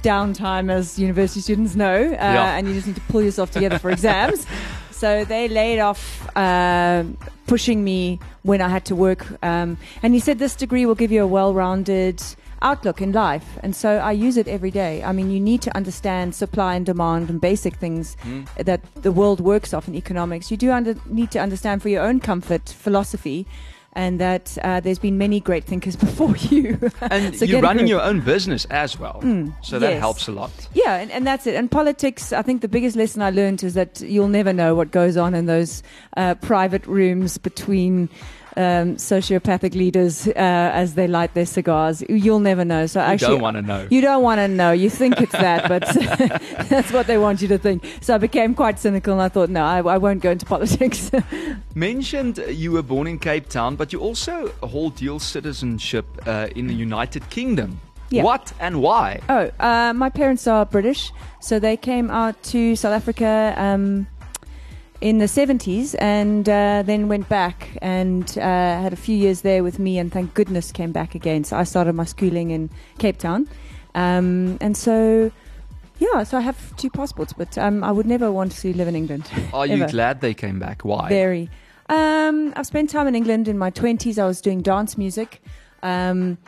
Downtime, 0.03 0.71
as 0.71 0.99
university 0.99 1.41
students 1.41 1.75
know, 1.75 1.95
uh, 2.11 2.13
Yeah. 2.13 2.55
and 2.55 2.67
you 2.67 2.75
just 2.75 2.85
need 2.85 2.95
to 2.95 3.01
pull 3.09 3.23
yourself 3.23 3.49
together 3.51 3.79
for 3.79 3.89
exams. 3.89 4.45
So 4.97 5.25
they 5.25 5.47
laid 5.47 5.79
off 5.79 6.27
um, 6.35 7.17
pushing 7.45 7.83
me 7.83 8.19
when 8.41 8.61
I 8.61 8.69
had 8.69 8.83
to 8.85 8.95
work. 8.95 9.27
Um, 9.43 9.77
and 10.01 10.15
he 10.15 10.19
said 10.19 10.39
this 10.39 10.55
degree 10.55 10.87
will 10.87 10.95
give 10.95 11.11
you 11.11 11.21
a 11.21 11.27
well 11.27 11.53
rounded 11.53 12.23
outlook 12.63 12.99
in 12.99 13.11
life. 13.11 13.59
And 13.61 13.75
so 13.75 13.97
I 13.97 14.11
use 14.11 14.37
it 14.37 14.47
every 14.47 14.71
day. 14.71 15.03
I 15.03 15.11
mean, 15.11 15.29
you 15.29 15.39
need 15.39 15.61
to 15.61 15.75
understand 15.77 16.33
supply 16.33 16.73
and 16.73 16.83
demand 16.83 17.29
and 17.29 17.39
basic 17.39 17.75
things 17.75 18.17
that 18.55 18.81
the 18.95 19.11
world 19.11 19.39
works 19.39 19.71
off 19.71 19.87
in 19.87 19.93
economics. 19.93 20.49
You 20.49 20.57
do 20.57 20.71
under, 20.71 20.95
need 21.05 21.29
to 21.29 21.39
understand 21.39 21.83
for 21.83 21.89
your 21.89 22.01
own 22.01 22.19
comfort 22.19 22.67
philosophy. 22.67 23.45
And 23.97 24.19
that 24.21 24.55
uh, 24.63 24.79
there's 24.79 24.99
been 24.99 25.17
many 25.17 25.39
great 25.39 25.63
thinkers 25.63 25.95
before 26.07 26.35
you. 26.51 26.77
And 27.01 27.35
So 27.39 27.45
you're 27.45 27.61
running 27.61 27.87
your 27.87 28.01
own 28.01 28.19
business 28.21 28.65
as 28.69 28.99
well, 28.99 29.19
Mm, 29.23 29.53
so 29.63 29.79
that 29.79 29.93
yes. 29.93 29.99
helps 29.99 30.27
a 30.27 30.31
lot. 30.31 30.51
Yeah, 30.73 30.97
and, 31.01 31.09
and 31.11 31.25
that's 31.25 31.47
it. 31.47 31.55
And 31.55 31.71
politics, 31.71 32.31
I 32.31 32.43
think 32.43 32.61
the 32.61 32.67
biggest 32.67 32.95
lesson 32.95 33.23
I 33.23 33.31
learned 33.31 33.63
is 33.63 33.73
that 33.73 33.99
you'll 34.01 34.27
never 34.27 34.53
know 34.53 34.75
what 34.75 34.91
goes 34.91 35.17
on 35.17 35.33
in 35.33 35.47
those 35.47 35.81
uh, 36.15 36.35
private 36.35 36.85
rooms 36.85 37.39
between 37.39 38.07
um, 38.57 38.95
sociopathic 38.97 39.75
leaders 39.75 40.27
uh, 40.27 40.31
as 40.35 40.95
they 40.95 41.07
light 41.07 41.33
their 41.33 41.45
cigars. 41.45 42.03
You'll 42.09 42.39
never 42.39 42.65
know. 42.65 42.87
So 42.87 42.99
actually, 42.99 43.27
You 43.27 43.33
don't 43.35 43.41
want 43.43 43.57
to 43.57 43.61
know. 43.61 43.87
you 43.89 44.01
don't 44.01 44.23
want 44.23 44.39
to 44.39 44.47
know. 44.47 44.71
You 44.71 44.89
think 44.89 45.21
it's 45.21 45.31
that, 45.31 45.67
but 45.69 45.83
that's 46.69 46.91
what 46.91 47.07
they 47.07 47.17
want 47.17 47.41
you 47.41 47.47
to 47.49 47.57
think. 47.57 47.83
So 48.01 48.15
I 48.15 48.17
became 48.17 48.55
quite 48.55 48.79
cynical, 48.79 49.13
and 49.13 49.21
I 49.21 49.29
thought, 49.29 49.49
no, 49.49 49.63
I, 49.63 49.77
I 49.79 49.97
won't 49.97 50.21
go 50.21 50.31
into 50.31 50.45
politics. 50.45 51.11
Mentioned 51.75 52.37
you 52.49 52.71
were 52.71 52.81
born 52.81 53.07
in 53.07 53.19
Cape 53.19 53.47
Town, 53.49 53.75
but 53.75 53.93
you 53.93 53.99
also 53.99 54.49
hold 54.63 54.95
dual 54.95 55.19
citizenship 55.19 56.05
uh, 56.25 56.47
in 56.55 56.67
the 56.67 56.73
United 56.73 57.29
Kingdom. 57.29 57.79
Yeah. 58.09 58.23
What 58.23 58.53
and 58.59 58.81
why? 58.81 59.19
oh, 59.29 59.51
uh, 59.59 59.93
my 59.93 60.09
parents 60.09 60.47
are 60.47 60.65
British, 60.65 61.11
so 61.41 61.59
they 61.59 61.75
came 61.77 62.09
out 62.09 62.41
to 62.43 62.75
South 62.75 62.93
Africa. 62.93 63.53
Um, 63.57 64.07
in 64.99 65.19
the 65.19 65.25
70s 65.25 65.95
and 65.99 66.49
uh, 66.49 66.81
then 66.83 67.07
went 67.07 67.29
back 67.29 67.77
and 67.81 68.37
uh, 68.37 68.81
had 68.81 68.93
a 68.93 68.95
few 68.95 69.15
years 69.15 69.41
there 69.41 69.63
with 69.63 69.77
me 69.77 69.97
and 69.99 70.11
thank 70.11 70.33
goodness 70.33 70.71
came 70.71 70.91
back 70.91 71.13
again 71.13 71.43
so 71.43 71.55
i 71.55 71.63
started 71.63 71.93
my 71.93 72.05
schooling 72.05 72.49
in 72.49 72.69
cape 72.97 73.17
town 73.17 73.47
um, 73.93 74.57
and 74.59 74.75
so 74.75 75.31
yeah 75.99 76.23
so 76.23 76.37
i 76.37 76.41
have 76.41 76.75
two 76.77 76.89
passports 76.89 77.31
but 77.33 77.57
um, 77.57 77.83
i 77.83 77.91
would 77.91 78.07
never 78.07 78.31
want 78.31 78.51
to 78.51 78.73
live 78.73 78.87
in 78.87 78.95
england 78.95 79.29
Are 79.53 79.67
you 79.67 79.83
ever. 79.83 79.91
glad 79.91 80.21
they 80.21 80.33
came 80.33 80.59
back? 80.59 80.83
Why? 80.83 81.09
very 81.09 81.49
um, 81.89 82.53
i've 82.55 82.65
spent 82.65 82.89
time 82.89 83.07
in 83.07 83.13
england 83.13 83.47
in 83.47 83.57
my 83.57 83.69
20s 83.69 84.17
i 84.17 84.25
was 84.25 84.41
doing 84.41 84.61
dance 84.61 84.97
music 84.97 85.41
um, 85.83 86.39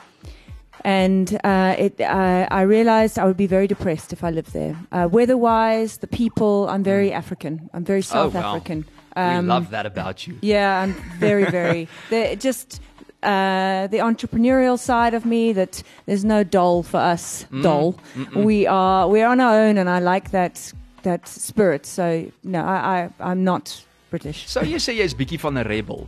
and 0.85 1.39
uh, 1.43 1.75
it, 1.77 1.99
uh, 1.99 2.47
I 2.51 2.61
realized 2.61 3.17
I 3.19 3.25
would 3.25 3.37
be 3.37 3.47
very 3.47 3.67
depressed 3.67 4.13
if 4.13 4.23
I 4.23 4.29
lived 4.31 4.53
there. 4.53 4.75
Uh, 4.91 5.07
weather-wise, 5.11 5.97
the 5.97 6.07
people, 6.07 6.67
I'm 6.69 6.83
very 6.83 7.11
African. 7.11 7.69
I'm 7.73 7.83
very 7.85 8.01
South 8.01 8.33
Mm. 8.33 8.37
Oh, 8.37 8.41
wow. 8.41 8.55
African. 8.55 8.85
we 9.15 9.21
Um, 9.21 9.47
love 9.47 9.69
that 9.71 9.85
about 9.85 10.27
you. 10.27 10.35
yeah, 10.41 10.81
I'm 10.83 10.93
very, 11.19 11.45
very. 11.51 11.87
the, 12.09 12.35
just 12.35 12.79
uh, 13.23 13.87
the 13.87 13.99
entrepreneurial 13.99 14.77
side 14.79 15.13
of 15.13 15.25
me. 15.25 15.51
That 15.53 15.83
there's 16.05 16.23
no 16.23 16.43
doll 16.43 16.83
for 16.83 16.99
us. 17.13 17.45
Mm, 17.51 17.63
Doll. 17.63 17.93
mm-mm. 18.15 18.43
We 18.45 18.65
are 18.67 19.09
we're 19.09 19.27
on 19.27 19.39
our 19.41 19.55
own, 19.67 19.77
and 19.77 19.89
I 19.89 19.99
like 19.99 20.31
that 20.31 20.73
that 21.03 21.27
spirit. 21.27 21.85
So 21.85 22.31
no, 22.43 22.59
I, 22.63 23.09
I 23.19 23.31
I'm 23.31 23.43
not 23.43 23.83
British. 24.09 24.47
So 24.47 24.61
jy 24.61 24.77
sê 24.79 24.95
jy's 24.95 25.13
bietjie 25.13 25.39
van 25.39 25.57
'n 25.57 25.67
rebel. 25.67 26.07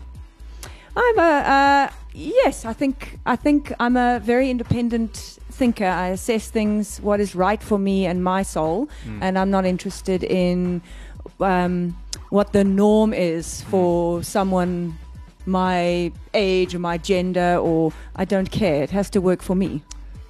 I'm 0.95 1.19
a 1.19 1.31
uh, 1.57 1.87
yes. 2.13 2.65
I 2.65 2.73
think 2.73 3.19
I 3.25 3.35
think 3.35 3.73
I'm 3.79 3.97
a 3.97 4.19
very 4.19 4.49
independent 4.49 5.39
thinker. 5.51 5.85
I 5.85 6.07
assess 6.09 6.49
things 6.49 6.99
what 7.01 7.19
is 7.19 7.35
right 7.35 7.61
for 7.63 7.77
me 7.79 8.05
and 8.05 8.23
my 8.23 8.43
soul, 8.43 8.87
Mm. 9.05 9.19
and 9.21 9.37
I'm 9.37 9.49
not 9.51 9.65
interested 9.65 10.23
in 10.23 10.81
um, 11.39 11.95
what 12.29 12.51
the 12.53 12.63
norm 12.63 13.13
is 13.13 13.61
for 13.63 14.23
someone 14.23 14.97
my 15.45 16.11
age 16.33 16.75
or 16.75 16.79
my 16.79 16.97
gender, 16.97 17.57
or 17.57 17.91
I 18.15 18.25
don't 18.25 18.51
care. 18.51 18.83
It 18.83 18.91
has 18.91 19.09
to 19.11 19.19
work 19.21 19.41
for 19.41 19.55
me. 19.55 19.81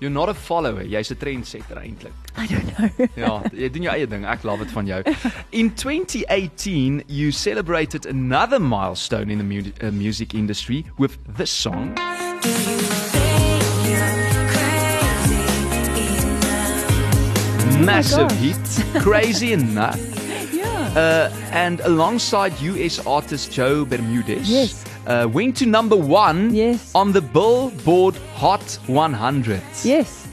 You're 0.01 0.09
not 0.09 0.29
a 0.29 0.33
follower, 0.33 0.81
jy's 0.83 1.11
'n 1.11 1.17
trendsetter 1.21 1.77
eintlik. 1.77 2.13
I 2.35 2.47
don't 2.47 2.65
know. 2.79 2.89
Ja, 3.23 3.43
jy 3.53 3.69
doen 3.69 3.83
jou 3.85 3.93
eie 3.93 4.07
ding. 4.09 4.25
Ek 4.25 4.41
love 4.43 4.63
dit 4.65 4.71
van 4.73 4.85
jou. 4.89 5.03
In 5.51 5.69
2018, 5.75 7.03
you 7.07 7.29
celebrated 7.31 8.07
another 8.07 8.59
milestone 8.59 9.29
in 9.29 9.37
the 9.37 9.43
mu 9.43 9.61
uh, 9.83 9.91
music 9.91 10.33
industry 10.33 10.85
with 10.97 11.19
this 11.37 11.51
song. 11.51 11.93
Do 12.41 12.49
you 12.49 12.81
think 13.13 13.61
you're 13.85 14.47
crazy 14.49 16.17
enough? 16.25 17.85
Massive 17.85 18.27
gosh. 18.29 18.39
hit, 18.41 19.01
Crazy 19.03 19.53
Enough. 19.53 19.99
yeah. 20.51 20.97
Uh, 20.97 21.29
and 21.53 21.79
alongside 21.81 22.53
US 22.61 22.97
artist 23.05 23.51
Joe 23.53 23.85
Bermudez, 23.85 24.49
Yes. 24.49 24.83
Uh, 25.07 25.27
went 25.31 25.57
to 25.57 25.65
number 25.65 25.95
one 25.95 26.53
Yes. 26.53 26.91
on 26.95 27.11
the 27.11 27.21
Billboard 27.21 28.15
Hot 28.35 28.79
100. 28.87 29.61
Yes. 29.83 30.27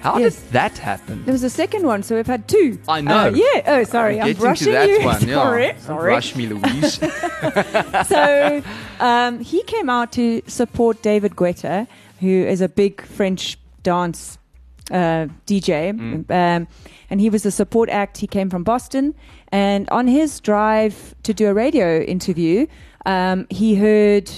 How 0.00 0.18
Yes. 0.18 0.36
did 0.36 0.52
that 0.52 0.78
happen? 0.78 1.22
There 1.26 1.32
was 1.32 1.42
a 1.42 1.50
second 1.50 1.84
one, 1.86 2.02
so 2.02 2.16
we've 2.16 2.26
had 2.26 2.48
two. 2.48 2.78
I 2.88 3.00
know. 3.02 3.28
Uh, 3.28 3.30
yeah. 3.34 3.62
Oh, 3.66 3.84
sorry. 3.84 4.18
I'm 4.20 4.28
Getting 4.28 4.42
rushing 4.42 4.66
to 4.68 4.72
that 4.72 4.88
you. 4.88 5.04
one, 5.04 5.20
yeah. 5.28 5.34
sorry. 5.34 5.74
Sorry. 5.78 6.08
Rush 6.14 6.36
me, 6.36 6.46
Louise. 6.46 6.94
so 8.08 8.62
um, 9.00 9.40
he 9.40 9.62
came 9.64 9.90
out 9.90 10.12
to 10.12 10.42
support 10.46 11.02
David 11.02 11.36
Guetta, 11.36 11.86
who 12.20 12.26
is 12.28 12.60
a 12.60 12.68
big 12.68 13.02
French 13.02 13.58
dance 13.82 14.38
uh, 14.90 15.26
DJ. 15.46 15.92
Mm. 15.92 16.30
Um, 16.30 16.66
and 17.10 17.20
he 17.20 17.28
was 17.30 17.44
a 17.44 17.50
support 17.50 17.88
act. 17.90 18.18
He 18.18 18.26
came 18.26 18.48
from 18.50 18.62
Boston. 18.64 19.14
And 19.52 19.88
on 19.90 20.06
his 20.06 20.40
drive 20.40 21.14
to 21.24 21.34
do 21.34 21.48
a 21.48 21.54
radio 21.54 22.00
interview, 22.00 22.66
um, 23.06 23.46
he 23.50 23.74
heard 23.74 24.30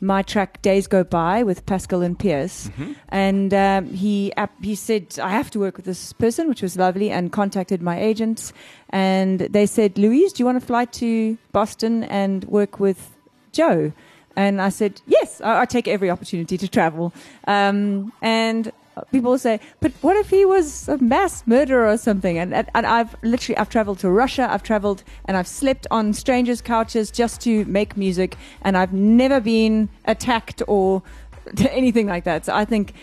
my 0.00 0.22
track 0.22 0.60
Days 0.60 0.86
Go 0.86 1.02
By 1.02 1.42
with 1.42 1.64
Pascal 1.66 2.02
and 2.02 2.18
Pearce. 2.18 2.68
Mm-hmm. 2.68 2.92
And 3.08 3.54
um, 3.54 3.86
he, 3.86 4.32
he 4.62 4.74
said, 4.74 5.18
I 5.22 5.30
have 5.30 5.50
to 5.52 5.58
work 5.58 5.76
with 5.76 5.86
this 5.86 6.12
person, 6.12 6.48
which 6.48 6.62
was 6.62 6.76
lovely, 6.76 7.10
and 7.10 7.32
contacted 7.32 7.80
my 7.80 7.98
agents. 7.98 8.52
And 8.90 9.40
they 9.40 9.66
said, 9.66 9.96
Louise, 9.96 10.32
do 10.32 10.42
you 10.42 10.46
want 10.46 10.60
to 10.60 10.66
fly 10.66 10.84
to 10.84 11.38
Boston 11.52 12.04
and 12.04 12.44
work 12.44 12.78
with 12.78 13.16
Joe? 13.52 13.92
And 14.36 14.60
I 14.60 14.68
said, 14.68 15.00
yes, 15.06 15.40
I, 15.40 15.62
I 15.62 15.64
take 15.64 15.88
every 15.88 16.10
opportunity 16.10 16.58
to 16.58 16.68
travel. 16.68 17.14
Um, 17.46 18.12
and 18.20 18.72
people 19.10 19.36
say, 19.38 19.60
but 19.80 19.92
what 20.00 20.16
if 20.16 20.30
he 20.30 20.44
was 20.44 20.88
a 20.88 20.98
mass 20.98 21.46
murderer 21.46 21.88
or 21.88 21.96
something? 21.96 22.38
And, 22.38 22.54
and, 22.54 22.68
I've 22.74 23.16
literally, 23.22 23.56
I've 23.56 23.68
traveled 23.68 23.98
to 24.00 24.10
Russia, 24.10 24.48
I've 24.50 24.62
traveled 24.62 25.02
and 25.24 25.36
I've 25.36 25.48
slept 25.48 25.86
on 25.90 26.12
strangers' 26.12 26.60
couches 26.60 27.10
just 27.10 27.40
to 27.42 27.64
make 27.64 27.96
music. 27.96 28.36
And 28.62 28.76
I've 28.76 28.92
never 28.92 29.40
been 29.40 29.88
attacked 30.04 30.62
or 30.68 31.02
anything 31.70 32.06
like 32.06 32.24
that. 32.24 32.44
So 32.46 32.54
I 32.54 32.64
think 32.64 32.94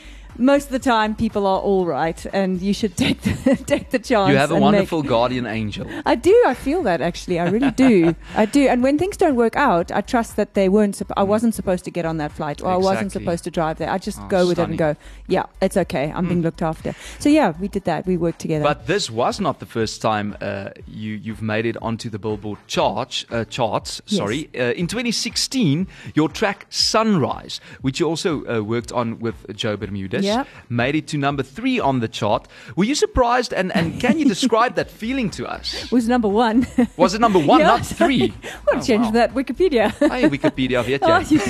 most 0.42 0.66
of 0.66 0.72
the 0.72 0.80
time 0.80 1.16
people 1.16 1.46
are 1.48 1.60
all 1.60 1.86
right 1.86 2.26
and 2.34 2.62
you 2.62 2.74
should 2.74 2.98
take 2.98 3.22
the, 3.22 3.56
take 3.68 3.92
the 3.92 4.00
chance. 4.00 4.30
you 4.32 4.38
have 4.38 4.52
a 4.52 4.56
and 4.56 4.62
make- 4.62 4.74
wonderful 4.74 5.04
guardian 5.04 5.46
angel. 5.46 5.88
I 6.06 6.16
do. 6.16 6.36
I 6.48 6.54
feel 6.54 6.84
that 6.84 7.00
actually. 7.02 7.40
I 7.40 7.48
really 7.50 7.72
do. 7.72 8.16
I 8.36 8.46
do. 8.46 8.68
And 8.68 8.84
when 8.84 8.98
things 8.98 9.18
don't 9.18 9.36
work 9.36 9.56
out, 9.56 9.92
I 9.92 10.02
trust 10.02 10.36
that 10.36 10.54
they 10.54 10.68
weren't. 10.70 10.96
Supp- 10.98 11.14
I 11.16 11.24
wasn't 11.24 11.54
supposed 11.56 11.84
to 11.86 11.92
get 11.92 12.06
on 12.06 12.18
that 12.18 12.32
flight, 12.32 12.62
or 12.62 12.68
I 12.72 12.76
wasn't 12.78 13.12
supposed 13.12 13.44
to 13.46 13.52
drive 13.52 13.78
there. 13.78 13.90
I 13.90 13.98
just 13.98 14.20
Oh, 14.22 14.28
go 14.28 14.48
with 14.48 14.60
it 14.60 14.70
and 14.70 14.78
go. 14.78 14.96
Yeah, 15.28 15.46
it's 15.62 15.78
okay. 15.78 16.12
I'm 16.16 16.28
being 16.28 16.42
Mm. 16.42 16.46
looked 16.46 16.62
after. 16.62 16.94
So 17.20 17.30
yeah, 17.30 17.54
we 17.60 17.68
did 17.68 17.84
that. 17.86 18.06
We 18.06 18.18
worked 18.18 18.40
together. 18.40 18.64
But 18.64 18.88
this 18.88 19.10
was 19.10 19.40
not 19.40 19.60
the 19.60 19.66
first 19.66 20.02
time 20.02 20.36
uh, 20.42 20.70
you 20.88 21.14
you've 21.14 21.42
made 21.42 21.66
it 21.66 21.78
onto 21.82 22.10
the 22.10 22.20
Billboard 22.20 22.60
charts. 22.68 23.26
Uh, 23.32 23.46
charts, 23.46 24.02
Yes. 24.08 24.18
sorry. 24.18 24.50
Uh, 24.56 24.74
in 24.82 24.88
2016, 24.88 25.88
your 26.16 26.30
track 26.30 26.66
"Sunrise," 26.70 27.60
which 27.82 28.00
you 28.00 28.08
also 28.08 28.44
uh, 28.48 28.62
worked 28.64 28.92
on 28.92 29.20
with 29.20 29.36
Joe 29.56 29.78
Bermudez, 29.78 30.24
Yep. 30.38 30.48
made 30.70 30.96
it 30.96 31.08
to 31.08 31.18
number 31.18 31.44
three 31.44 31.80
on 31.80 32.00
the 32.00 32.08
chart. 32.08 32.48
Were 32.76 32.86
you 32.86 32.96
surprised? 32.96 33.54
And 33.54 33.72
and 33.76 34.00
can 34.00 34.18
you 34.20 34.26
describe 34.36 34.76
that 34.76 34.90
feeling 34.92 35.30
to 35.32 35.46
us? 35.58 35.84
It 35.84 35.92
was 35.92 36.08
number 36.08 36.28
one. 36.28 36.66
Was 36.98 37.14
it 37.14 37.22
number 37.22 37.40
one, 37.40 37.60
Yeah, 37.64 37.68
not 37.78 37.86
three? 37.86 38.34
We'll 38.66 38.80
Oh, 38.80 38.82
change 38.82 39.06
wow. 39.06 39.12
that. 39.12 39.34
Wikipedia. 39.34 39.92
Hey, 40.12 40.30
Wikipedia, 40.30 40.84
weet 40.86 41.02
Oh, 41.04 41.20
jy? 41.22 41.36
you- 41.36 41.42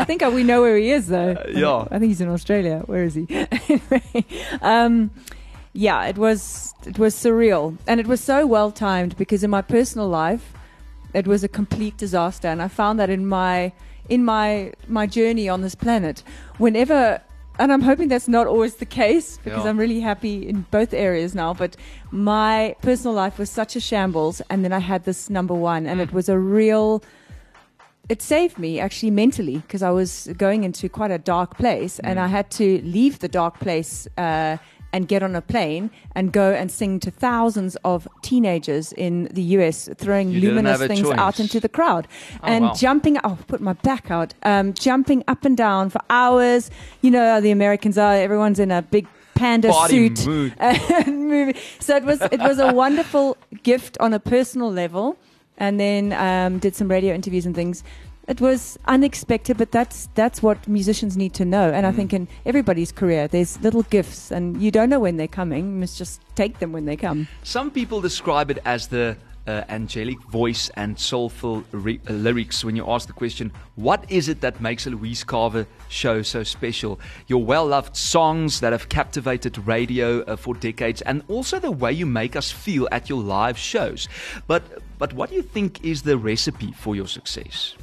I 0.00 0.04
think 0.04 0.22
we 0.34 0.42
know 0.44 0.60
where 0.60 0.76
he 0.76 0.90
is, 0.90 1.06
though. 1.08 1.34
yeah. 1.50 1.86
I 1.90 1.98
think 1.98 2.10
he's 2.10 2.20
in 2.20 2.28
Australia. 2.28 2.82
Where 2.86 3.04
is 3.04 3.14
he? 3.14 3.26
anyway, 3.30 4.24
um, 4.62 5.10
yeah, 5.72 6.06
it 6.08 6.16
was 6.18 6.72
it 6.86 6.98
was 6.98 7.14
surreal, 7.14 7.76
and 7.86 8.00
it 8.00 8.06
was 8.06 8.20
so 8.20 8.46
well 8.46 8.70
timed 8.70 9.16
because 9.16 9.44
in 9.44 9.50
my 9.50 9.62
personal 9.62 10.08
life, 10.08 10.52
it 11.14 11.26
was 11.26 11.44
a 11.44 11.48
complete 11.48 11.96
disaster, 11.98 12.48
and 12.48 12.60
I 12.62 12.68
found 12.68 12.98
that 13.00 13.10
in 13.10 13.26
my 13.26 13.72
in 14.08 14.24
my 14.24 14.72
my 14.88 15.06
journey 15.06 15.48
on 15.48 15.60
this 15.62 15.74
planet, 15.74 16.22
whenever. 16.58 17.20
And 17.58 17.72
I'm 17.72 17.82
hoping 17.82 18.08
that's 18.08 18.28
not 18.28 18.46
always 18.46 18.74
the 18.76 18.84
case 18.86 19.38
because 19.44 19.64
Yeah. 19.64 19.70
I'm 19.70 19.78
really 19.78 20.00
happy 20.00 20.46
in 20.48 20.66
both 20.70 20.92
areas 20.92 21.34
now. 21.34 21.54
But 21.54 21.76
my 22.10 22.76
personal 22.82 23.14
life 23.14 23.38
was 23.38 23.50
such 23.50 23.76
a 23.76 23.80
shambles, 23.80 24.42
and 24.50 24.62
then 24.64 24.72
I 24.72 24.80
had 24.80 25.04
this 25.04 25.30
number 25.30 25.54
one, 25.54 25.86
and 25.86 25.98
Mm. 26.00 26.04
it 26.04 26.12
was 26.12 26.28
a 26.28 26.38
real 26.38 27.02
it 28.08 28.22
saved 28.22 28.56
me 28.56 28.78
actually 28.78 29.10
mentally 29.10 29.56
because 29.56 29.82
I 29.82 29.90
was 29.90 30.28
going 30.38 30.62
into 30.62 30.88
quite 30.88 31.10
a 31.10 31.18
dark 31.18 31.56
place 31.56 31.98
and 32.04 32.18
Mm. 32.20 32.22
I 32.22 32.28
had 32.28 32.50
to 32.52 32.80
leave 32.84 33.18
the 33.18 33.26
dark 33.26 33.58
place 33.58 34.06
uh, 34.16 34.58
and 34.96 35.06
get 35.12 35.22
on 35.22 35.32
a 35.36 35.42
plane 35.54 35.84
and 36.16 36.24
go 36.32 36.46
and 36.60 36.66
sing 36.80 36.92
to 37.06 37.10
thousands 37.28 37.72
of 37.92 37.98
teenagers 38.28 38.86
in 39.06 39.14
the 39.38 39.42
US, 39.56 39.78
throwing 40.02 40.28
You 40.30 40.40
luminous 40.44 40.80
things 40.92 41.02
choice. 41.08 41.18
out 41.24 41.36
into 41.44 41.58
the 41.60 41.68
crowd 41.78 42.04
Oh, 42.42 42.46
and 42.52 42.62
wow. 42.64 42.74
jumping. 42.84 43.14
Oh, 43.26 43.36
put 43.52 43.60
my 43.60 43.74
back 43.90 44.04
out, 44.10 44.30
um, 44.52 44.66
jumping 44.86 45.20
up 45.32 45.44
and 45.48 45.56
down 45.66 45.90
for 45.94 46.00
hours. 46.08 46.62
You 47.02 47.10
know 47.14 47.24
how 47.32 47.40
the 47.46 47.52
Americans 47.60 47.96
are; 47.98 48.14
everyone's 48.28 48.58
in 48.66 48.70
a 48.70 48.80
big 48.96 49.06
panda 49.40 49.68
Party 49.68 50.14
suit 50.16 50.52
and. 50.58 51.54
So 51.86 51.90
it 52.00 52.04
was 52.10 52.20
it 52.36 52.40
was 52.50 52.58
a 52.58 52.72
wonderful 52.72 53.36
gift 53.62 53.94
on 54.00 54.10
a 54.14 54.18
personal 54.34 54.70
level, 54.82 55.04
and 55.64 55.78
then 55.84 56.04
um, 56.28 56.58
did 56.64 56.74
some 56.74 56.88
radio 56.96 57.14
interviews 57.14 57.46
and 57.46 57.54
things. 57.54 57.84
It 58.28 58.40
was 58.40 58.76
unexpected, 58.86 59.56
but 59.56 59.70
that's 59.70 60.08
that's 60.14 60.42
what 60.42 60.66
musicians 60.66 61.16
need 61.16 61.32
to 61.34 61.44
know. 61.44 61.70
And 61.70 61.86
I 61.86 61.92
Mm. 61.92 61.96
think 61.96 62.12
in 62.12 62.28
everybody's 62.44 62.90
career, 62.92 63.28
there's 63.28 63.60
little 63.62 63.82
gifts, 63.84 64.32
and 64.32 64.60
you 64.60 64.70
don't 64.72 64.88
know 64.90 64.98
when 65.00 65.16
they're 65.16 65.28
coming. 65.42 65.64
You 65.66 65.80
must 65.80 65.96
just 65.98 66.20
take 66.34 66.58
them 66.58 66.72
when 66.72 66.86
they 66.86 66.96
come. 66.96 67.28
Some 67.44 67.70
people 67.70 68.00
describe 68.00 68.50
it 68.50 68.58
as 68.64 68.88
the 68.88 69.16
uh, 69.46 69.62
angelic 69.68 70.20
voice 70.28 70.70
and 70.74 70.98
soulful 70.98 71.62
ri- 71.70 72.00
uh, 72.10 72.12
lyrics 72.14 72.64
when 72.64 72.74
you 72.74 72.84
ask 72.90 73.06
the 73.06 73.12
question, 73.12 73.52
what 73.76 74.04
is 74.08 74.28
it 74.28 74.40
that 74.40 74.60
makes 74.60 74.88
a 74.88 74.90
Louise 74.90 75.22
Carver 75.22 75.64
show 75.88 76.20
so 76.22 76.42
special? 76.42 76.98
Your 77.28 77.44
well 77.44 77.64
loved 77.64 77.94
songs 77.96 78.58
that 78.58 78.72
have 78.72 78.88
captivated 78.88 79.56
radio 79.64 80.22
uh, 80.22 80.34
for 80.34 80.54
decades, 80.54 81.00
and 81.02 81.22
also 81.28 81.60
the 81.60 81.70
way 81.70 81.92
you 81.92 82.06
make 82.06 82.34
us 82.34 82.50
feel 82.50 82.88
at 82.90 83.08
your 83.08 83.22
live 83.22 83.56
shows. 83.56 84.08
But, 84.48 84.62
but 84.98 85.12
what 85.12 85.30
do 85.30 85.36
you 85.36 85.42
think 85.42 85.84
is 85.84 86.02
the 86.02 86.18
recipe 86.18 86.72
for 86.72 86.96
your 86.96 87.06
success? 87.06 87.76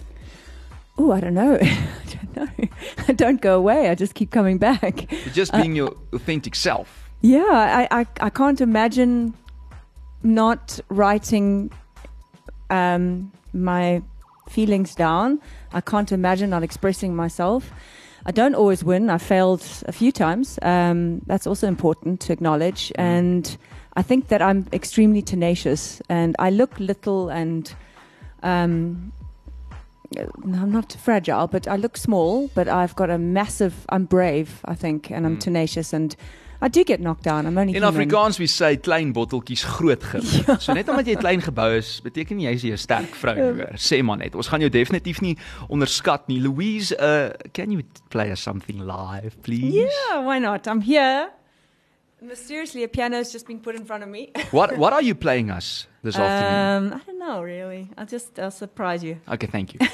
Oh, 0.98 1.12
I 1.12 1.20
don't 1.20 1.34
know. 1.34 1.58
I 1.62 2.04
don't 2.06 2.36
know. 2.36 2.68
I 3.08 3.12
don't 3.24 3.42
go 3.42 3.58
away. 3.58 3.90
I 3.90 3.96
just 3.96 4.14
keep 4.14 4.32
coming 4.32 4.58
back. 4.58 5.10
Just 5.34 5.52
being 5.54 5.76
your 5.76 5.96
authentic 6.14 6.56
self. 6.56 7.10
Yeah, 7.22 7.88
I, 7.90 8.02
I, 8.02 8.06
I 8.20 8.30
can't 8.30 8.60
imagine 8.62 9.34
not 10.24 10.80
writing 10.90 11.72
um, 12.70 13.32
my 13.54 14.02
feelings 14.50 14.94
down. 14.96 15.42
I 15.72 15.82
can't 15.82 16.12
imagine 16.12 16.50
not 16.50 16.64
expressing 16.64 17.16
myself. 17.16 17.72
I 18.26 18.32
don't 18.32 18.56
always 18.56 18.84
win. 18.84 19.10
I 19.10 19.18
failed 19.18 19.66
a 19.86 19.92
few 19.92 20.12
times. 20.12 20.58
Um, 20.62 21.22
that's 21.26 21.46
also 21.48 21.68
important 21.68 22.20
to 22.22 22.34
acknowledge. 22.34 22.92
And 22.96 23.58
I 23.96 24.02
think 24.02 24.30
that 24.30 24.42
I'm 24.42 24.68
extremely 24.72 25.22
tenacious. 25.22 26.02
And 26.10 26.36
I 26.40 26.50
look 26.50 26.80
little 26.80 27.30
and 27.30 27.74
um, 28.42 29.12
I'm 30.18 30.72
not 30.72 30.94
fragile, 31.04 31.48
but 31.48 31.68
I 31.68 31.76
look 31.78 31.98
small. 31.98 32.50
But 32.56 32.68
I've 32.68 32.96
got 32.96 33.10
a 33.10 33.18
massive. 33.18 33.74
I'm 33.90 34.06
brave, 34.06 34.50
I 34.66 34.76
think, 34.76 35.10
and 35.12 35.26
I'm 35.26 35.36
Mm. 35.38 35.40
tenacious. 35.40 35.94
And 35.94 36.16
I 36.62 36.70
do 36.70 36.84
get 36.86 37.00
knocked 37.02 37.24
down. 37.24 37.46
I'm 37.46 37.58
only 37.58 37.76
In 37.76 37.84
human. 37.84 37.94
Afrikaans 38.08 38.38
wie 38.40 38.48
sê 38.48 38.78
klein 38.82 39.12
botteltjies 39.14 39.66
groot 39.78 40.02
gif. 40.12 40.48
So 40.62 40.74
net 40.74 40.88
omdat 40.90 41.06
jy 41.08 41.16
klein 41.16 41.42
gebou 41.42 41.76
is, 41.78 42.00
beteken 42.04 42.38
nie 42.38 42.46
jy 42.48 42.54
is 42.56 42.64
'n 42.64 42.78
sterk 42.78 43.16
vrou 43.16 43.36
nie. 43.36 43.42
hoor. 43.44 43.72
Sê 43.76 44.02
maar 44.04 44.18
net. 44.18 44.36
Ons 44.36 44.48
gaan 44.48 44.62
jou 44.62 44.70
definitief 44.70 45.20
nie 45.22 45.36
onderskat 45.70 46.28
nie. 46.28 46.40
Louise, 46.40 46.96
uh 46.98 47.32
can 47.54 47.72
you 47.72 47.82
play 48.10 48.32
us 48.32 48.40
something 48.42 48.80
live, 48.80 49.36
please? 49.42 49.74
Yeah, 49.76 50.24
why 50.26 50.40
not? 50.40 50.66
I'm 50.68 50.82
here. 50.82 51.30
Mysteriously, 52.24 52.84
a 52.84 52.88
piano's 52.88 53.34
just 53.34 53.46
been 53.46 53.60
put 53.60 53.76
in 53.76 53.84
front 53.84 54.02
of 54.02 54.10
me. 54.10 54.32
What 54.52 54.78
what 54.78 54.94
are 54.94 55.02
you 55.02 55.14
playing 55.14 55.52
us 55.52 55.88
this 56.04 56.16
afternoon? 56.16 56.94
Um, 56.94 57.02
I 57.02 57.04
don't 57.06 57.20
know, 57.20 57.44
really. 57.44 57.90
I'll 57.98 58.06
just 58.06 58.40
I'll 58.40 58.50
surprise 58.52 59.04
you. 59.04 59.20
Okay, 59.28 59.48
thank 59.48 59.74
you. 59.74 59.80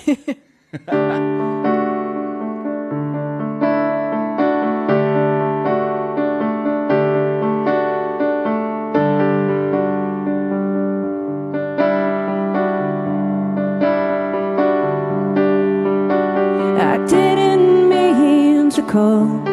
I 16.82 16.98
didn't 17.08 17.90
mean 17.90 18.70
to 18.70 18.84
call. 18.84 19.49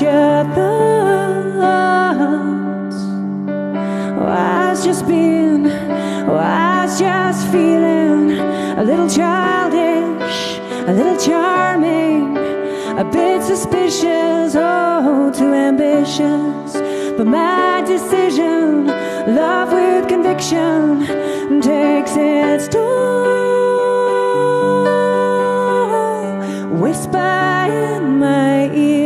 Thoughts. 0.00 0.54
Was 4.18 4.84
just 4.84 5.06
being, 5.06 5.64
was 6.26 6.98
just 6.98 7.46
feeling 7.52 8.32
a 8.78 8.82
little 8.82 9.08
childish, 9.08 10.58
a 10.88 10.92
little 10.92 11.16
charming, 11.18 12.36
a 12.98 13.04
bit 13.04 13.42
suspicious, 13.42 14.54
oh, 14.56 15.32
too 15.32 15.52
ambitious. 15.54 16.72
But 17.16 17.26
my 17.26 17.82
decision, 17.86 18.86
love 18.86 19.72
with 19.72 20.08
conviction, 20.08 21.06
takes 21.60 22.16
its 22.16 22.68
toll. 22.68 23.14
Whisper 26.80 27.66
in 27.70 28.18
my 28.18 28.70
ear. 28.74 29.03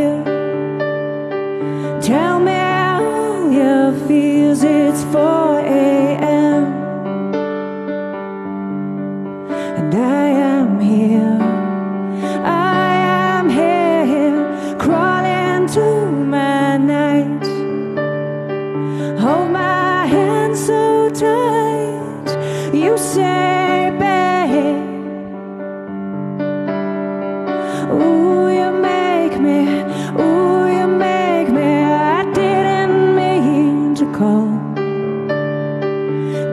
Call. 34.19 34.49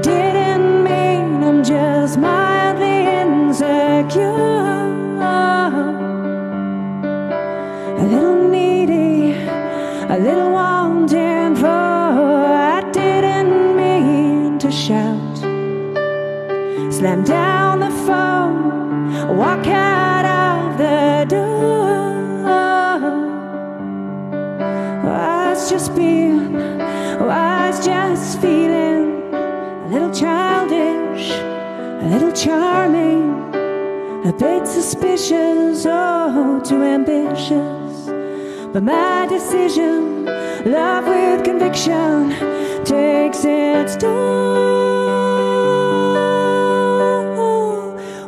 Didn't 0.04 0.84
mean 0.84 1.44
I'm 1.44 1.64
just 1.64 2.20
mildly 2.20 3.08
insecure. 3.22 4.55
Charming, 32.36 33.54
a 34.26 34.34
bit 34.38 34.68
suspicious, 34.68 35.86
oh, 35.88 36.62
too 36.64 36.84
ambitious. 36.84 38.10
But 38.74 38.84
my 38.84 39.26
decision, 39.28 40.26
love 40.66 41.08
with 41.08 41.46
conviction, 41.46 42.32
takes 42.84 43.46
its 43.46 43.96
toll. 43.96 44.76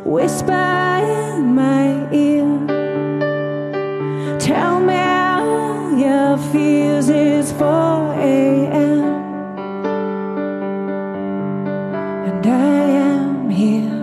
Whisper 0.04 0.52
in 0.52 1.54
my 1.54 2.10
ear. 2.10 2.46
Tell 4.38 4.80
me 4.80 4.94
how 4.94 5.94
your 5.94 6.38
feels 6.50 7.10
it's 7.10 7.52
4 7.52 8.14
a.m. 8.14 9.04
And 12.26 12.46
I 12.46 12.80
am 13.10 13.50
here. 13.50 13.97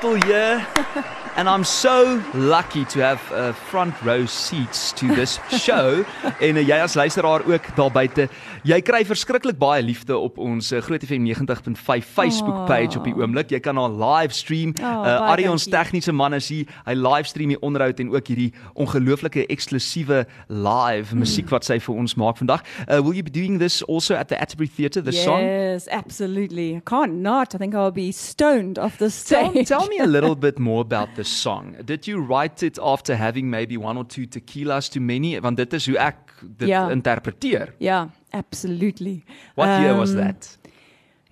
Oh, 0.00 0.12
Louise 0.12 0.62
And 1.38 1.48
I'm 1.48 1.62
so 1.62 2.20
lucky 2.34 2.84
to 2.86 2.98
have 3.00 3.20
uh, 3.32 3.52
front 3.52 3.94
row 4.02 4.26
seats 4.26 4.90
to 4.94 5.06
this 5.14 5.38
show 5.64 6.02
en 6.42 6.56
uh, 6.58 6.64
jy 6.66 6.78
as 6.82 6.96
luisteraar 6.98 7.44
ook 7.46 7.68
daar 7.76 7.92
buite. 7.94 8.24
Jy 8.66 8.80
kry 8.82 9.04
verskriklik 9.06 9.54
baie 9.60 9.84
liefde 9.86 10.16
op 10.18 10.40
ons 10.42 10.72
uh, 10.74 10.80
Groot 10.82 11.04
FM 11.06 11.22
90.5 11.30 12.08
Facebook 12.10 12.64
page 12.66 12.98
op 12.98 13.06
die 13.06 13.14
oomblik. 13.14 13.52
Jy 13.54 13.60
kan 13.62 13.78
haar 13.78 13.94
live 14.00 14.34
stream. 14.34 14.72
Oh, 14.82 14.82
uh, 15.06 15.28
Ari 15.30 15.46
ons 15.46 15.68
tegniese 15.70 16.10
man 16.12 16.34
is 16.34 16.48
hier. 16.50 16.66
Hy 16.88 16.96
live 16.98 17.30
stream 17.30 17.54
die 17.54 17.60
onderhoud 17.62 18.02
en 18.02 18.10
ook 18.16 18.32
hierdie 18.32 18.48
ongelooflike 18.74 19.46
eksklusiewe 19.46 20.24
live 20.50 21.12
Hmm. 21.14 21.22
musiek 21.22 21.54
wat 21.54 21.64
sy 21.70 21.78
vir 21.78 21.94
ons 22.02 22.16
maak 22.18 22.42
vandag. 22.42 22.66
Uh, 22.88 22.98
will 22.98 23.14
you 23.14 23.22
be 23.22 23.30
doing 23.30 23.60
this 23.62 23.78
also 23.86 24.18
at 24.18 24.26
the 24.28 24.40
Atterbury 24.42 24.66
Theatre 24.74 25.04
this 25.06 25.22
song? 25.22 25.38
yes, 25.46 25.86
absolutely. 25.94 26.74
I 26.74 26.82
can't 26.84 27.22
not. 27.22 27.54
I 27.54 27.58
think 27.62 27.78
I'll 27.78 27.94
be 27.94 28.10
stoned 28.10 28.76
off 28.82 28.98
the 28.98 29.06
Tell, 29.06 29.52
stage. 29.54 29.68
tell 29.70 29.86
me 29.86 30.00
a 30.02 30.06
little 30.10 30.34
bit 30.34 30.58
more 30.58 30.80
about 30.82 31.14
this 31.14 31.27
song. 31.28 31.76
Did 31.84 32.06
you 32.06 32.20
write 32.20 32.62
it 32.62 32.78
after 32.78 33.14
having 33.16 33.50
maybe 33.50 33.76
one 33.76 33.96
or 33.98 34.04
two 34.04 34.26
tequilas 34.26 34.88
too 34.90 35.00
many? 35.00 35.38
Want 35.40 35.56
dit 35.56 35.72
is 35.72 35.86
hoe 35.86 35.96
ek 35.98 36.16
dit 36.56 36.68
Ja. 36.68 36.88
interpreteer. 36.90 37.72
Yeah, 37.78 38.08
absolutely. 38.30 39.24
What 39.54 39.78
year 39.80 39.96
was 39.96 40.10
Um, 40.10 40.16
that? 40.16 40.58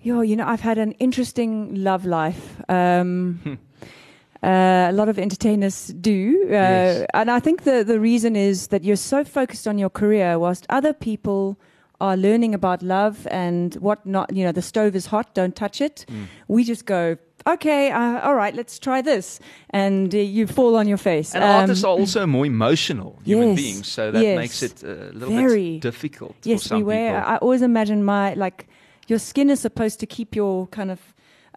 Yo, 0.01 0.21
you 0.21 0.35
know, 0.35 0.45
I've 0.47 0.61
had 0.63 0.77
an 0.77 0.91
interesting 0.99 1.75
love 1.83 2.05
life. 2.05 2.61
Um, 2.69 3.39
Hmm. 3.43 3.53
uh, 4.43 4.89
a 4.89 4.91
lot 4.93 5.09
of 5.09 5.17
entertainers 5.17 5.93
do, 6.01 6.43
uh, 6.45 6.51
Yes. 6.51 7.05
and 7.13 7.29
I 7.29 7.39
think 7.39 7.63
the 7.63 7.83
the 7.83 7.99
reason 7.99 8.35
is 8.35 8.67
that 8.67 8.83
you're 8.83 8.95
so 8.97 9.23
focused 9.23 9.67
on 9.67 9.77
your 9.79 9.89
career, 9.91 10.37
whilst 10.39 10.65
other 10.69 10.93
people 10.93 11.55
are 11.99 12.15
learning 12.15 12.53
about 12.53 12.81
love 12.83 13.27
and 13.31 13.75
what 13.81 14.05
not. 14.05 14.29
You 14.31 14.43
know, 14.43 14.51
the 14.53 14.61
stove 14.61 14.95
is 14.95 15.07
hot, 15.07 15.33
don't 15.33 15.55
touch 15.55 15.81
it. 15.81 16.05
Hmm. 16.09 16.23
We 16.47 16.63
just 16.63 16.85
go. 16.85 17.15
Okay, 17.47 17.91
uh, 17.91 18.19
all 18.27 18.35
right, 18.35 18.53
let's 18.55 18.77
try 18.79 19.01
this, 19.01 19.39
and 19.69 20.13
uh, 20.13 20.17
you 20.17 20.47
fall 20.47 20.75
on 20.75 20.87
your 20.87 20.97
face. 20.97 21.33
And 21.35 21.43
Um, 21.43 21.49
artists 21.61 21.83
are 21.83 21.97
also 21.99 22.25
more 22.27 22.45
emotional 22.45 23.17
human 23.23 23.49
yes, 23.49 23.57
beings, 23.57 23.87
so 23.87 24.11
that 24.11 24.21
yes. 24.21 24.37
makes 24.37 24.61
it 24.63 24.83
a 24.83 25.11
little 25.13 25.35
Very. 25.35 25.71
bit 25.73 25.81
difficult 25.81 26.35
yes, 26.43 26.61
for 26.63 26.67
some 26.69 26.79
beware. 26.81 27.15
people. 27.19 27.33
I 27.33 27.37
always 27.37 27.61
imagine 27.61 28.03
my 28.03 28.33
like 28.33 28.67
your 29.07 29.19
skin 29.19 29.49
is 29.49 29.59
supposed 29.61 29.99
to 29.99 30.05
keep 30.05 30.35
your 30.35 30.67
kind 30.67 30.91
of 30.91 30.99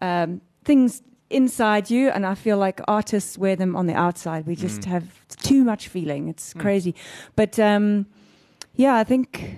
um, 0.01 0.41
things 0.65 1.03
inside 1.29 1.91
you, 1.91 2.11
and 2.11 2.25
I 2.25 2.35
feel 2.35 2.57
like 2.59 2.81
artists 2.87 3.37
wear 3.39 3.57
them 3.57 3.75
on 3.77 3.87
the 3.87 3.95
outside. 3.95 4.47
We 4.47 4.55
just 4.55 4.81
Mm. 4.83 4.85
have 4.91 5.05
too 5.43 5.65
much 5.65 5.89
feeling. 5.89 6.29
It's 6.29 6.55
crazy, 6.55 6.95
but 7.37 7.59
um, 7.59 8.07
yeah, 8.77 9.01
I 9.01 9.05
think. 9.05 9.57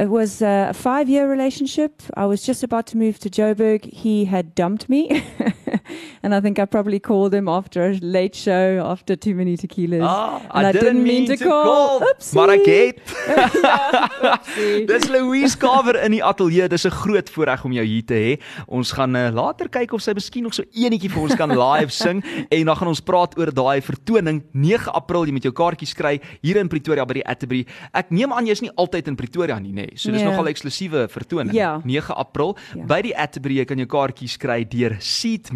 It 0.00 0.10
was 0.10 0.42
uh, 0.42 0.66
a 0.70 0.74
five 0.74 1.08
year 1.08 1.28
relationship. 1.28 2.02
I 2.16 2.24
was 2.26 2.46
just 2.46 2.62
about 2.62 2.86
to 2.86 2.96
move 2.96 3.18
to 3.18 3.28
Joburg. 3.28 3.84
He 3.92 4.26
had 4.26 4.54
dumped 4.54 4.88
me. 4.88 5.08
and 6.22 6.34
I 6.34 6.40
think 6.40 6.58
I 6.58 6.64
probably 6.64 7.00
called 7.00 7.34
him 7.34 7.48
after 7.48 7.90
a 7.90 7.98
late 8.00 8.34
show, 8.36 8.82
after 8.84 9.16
too 9.16 9.34
many 9.34 9.56
tequilas. 9.56 10.02
Ah, 10.02 10.40
and 10.54 10.66
I, 10.66 10.72
didn't, 10.72 11.02
mean, 11.02 11.26
to 11.26 11.36
call. 11.36 12.00
Oopsie. 12.00 12.34
Maar 12.34 12.48
ek 12.56 12.66
het. 12.66 12.96
Oopsie. 13.02 14.84
Dis 14.90 15.08
Louise 15.08 15.56
Kaver 15.58 15.98
in 16.04 16.16
die 16.16 16.22
ateljee. 16.24 16.68
Dis 16.68 16.84
'n 16.86 16.90
groot 16.90 17.30
voorreg 17.30 17.64
om 17.64 17.72
jou 17.72 17.84
hier 17.86 18.04
te 18.04 18.14
hê. 18.14 18.32
Ons 18.66 18.92
gaan 18.92 19.16
uh, 19.16 19.28
later 19.32 19.68
kyk 19.68 19.92
of 19.92 20.02
sy 20.02 20.12
miskien 20.12 20.42
nog 20.42 20.54
so 20.54 20.62
enetjie 20.72 21.10
vir 21.10 21.22
ons 21.22 21.34
kan 21.34 21.50
live 21.50 21.90
sing 21.92 22.22
en 22.48 22.64
dan 22.64 22.76
gaan 22.76 22.88
ons 22.88 23.00
praat 23.00 23.38
oor 23.38 23.52
daai 23.52 23.80
vertoning 23.82 24.42
9 24.52 24.92
April 24.92 25.26
jy 25.26 25.32
met 25.32 25.42
jou 25.42 25.52
kaartjies 25.52 25.94
kry 25.94 26.20
hier 26.42 26.56
in 26.56 26.68
Pretoria 26.68 27.04
by 27.06 27.20
die 27.20 27.26
Atterbury. 27.26 27.66
Ek 27.92 28.10
neem 28.10 28.32
aan 28.32 28.46
jy's 28.46 28.62
nie 28.62 28.70
altyd 28.76 29.08
in 29.08 29.16
Pretoria 29.16 29.58
nie, 29.58 29.72
nê. 29.72 29.86
Nee. 29.88 29.96
So 29.96 30.10
dis 30.10 30.22
Nee. 30.22 30.28
nogal 30.30 30.44
'n 30.44 30.52
eksklusiewe 30.54 31.08
vertoning. 31.08 31.54
Ja. 31.54 31.80
9 31.84 32.14
April 32.14 32.56
Ja. 32.74 32.84
by 32.84 33.02
die 33.02 33.16
Atterbury. 33.16 33.58
Jy 33.58 33.64
kan 33.64 33.78
jou 33.78 33.86
kaartjies 33.86 34.36
kry 34.38 34.64
deur 34.64 34.96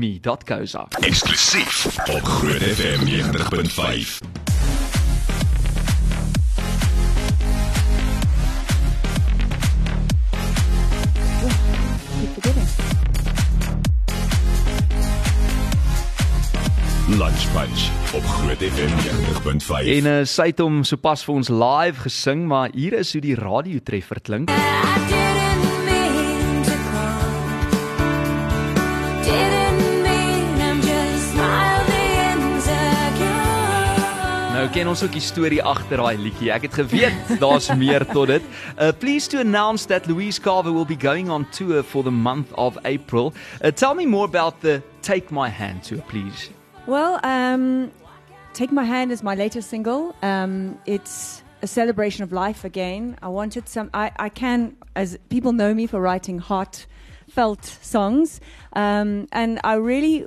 seatme.co.za. 0.02 0.86
Eksklusief 1.00 1.86
op 2.10 2.22
Groot 2.22 2.62
FM 2.62 3.06
90.5. 3.06 4.18
Keep 12.20 12.32
forgetting. 12.34 12.68
Lunch 17.08 17.52
Punch 17.52 18.14
op 18.14 18.24
Groot 18.24 18.56
FM 18.56 18.88
90.5. 19.64 19.86
En 19.86 20.06
uh, 20.06 20.24
sy 20.24 20.46
het 20.46 20.58
hom 20.58 20.82
sopas 20.84 21.24
vir 21.24 21.34
ons 21.34 21.48
live 21.48 22.06
gesing, 22.08 22.46
maar 22.46 22.70
hier 22.74 22.98
is 22.98 23.12
hoe 23.12 23.22
die 23.22 23.36
radiotreffer 23.38 24.20
klink. 24.20 24.50
I 24.50 25.31
Nou 34.62 34.70
ken 34.70 34.86
ons 34.86 35.00
ook 35.02 35.10
die 35.10 35.20
storie 35.26 35.56
agter 35.66 35.98
daai 35.98 36.20
liedjie. 36.22 36.52
Ek 36.54 36.68
het 36.68 36.76
geweet 36.78 37.30
daar's 37.42 37.66
meer 37.74 38.04
tot 38.06 38.28
dit. 38.30 38.44
Uh 38.78 38.92
pleased 38.94 39.32
to 39.32 39.40
announce 39.42 39.88
that 39.90 40.06
Louise 40.06 40.38
Carver 40.38 40.70
will 40.70 40.86
be 40.86 40.94
going 40.94 41.32
on 41.34 41.48
tour 41.50 41.82
for 41.82 42.04
the 42.06 42.12
month 42.14 42.52
of 42.54 42.78
April. 42.84 43.32
Uh, 43.58 43.72
tell 43.72 43.96
me 43.98 44.06
more 44.06 44.24
about 44.24 44.60
the 44.60 44.80
Take 45.02 45.32
My 45.32 45.48
Hand 45.48 45.82
tour, 45.82 45.98
please. 46.06 46.50
Well, 46.86 47.18
um, 47.24 47.90
Take 48.54 48.70
My 48.70 48.84
Hand 48.84 49.10
is 49.10 49.24
my 49.24 49.34
latest 49.34 49.68
single. 49.68 50.14
Um, 50.22 50.78
it's 50.86 51.42
a 51.62 51.66
celebration 51.66 52.22
of 52.22 52.30
life 52.30 52.64
again. 52.64 53.16
I 53.20 53.30
wanted 53.30 53.68
some, 53.68 53.90
I, 53.92 54.12
I 54.20 54.28
can, 54.28 54.76
as 54.94 55.18
people 55.28 55.52
know 55.52 55.74
me 55.74 55.88
for 55.88 56.00
writing 56.00 56.38
heartfelt 56.38 57.64
songs, 57.64 58.40
um, 58.74 59.26
and 59.32 59.58
I 59.64 59.74
really 59.74 60.24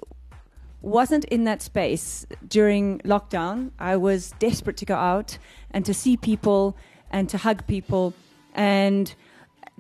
wasn't 0.86 1.26
in 1.26 1.44
that 1.46 1.62
space 1.62 2.26
during 2.48 3.00
lockdown. 3.00 3.72
I 3.80 3.98
was 3.98 4.32
desperate 4.40 4.78
to 4.78 4.86
go 4.86 4.96
out 4.96 5.38
and 5.72 5.84
to 5.86 5.94
see 5.94 6.16
people 6.16 6.78
and 7.10 7.28
to 7.30 7.38
hug 7.40 7.66
people 7.68 8.14
and 8.54 9.14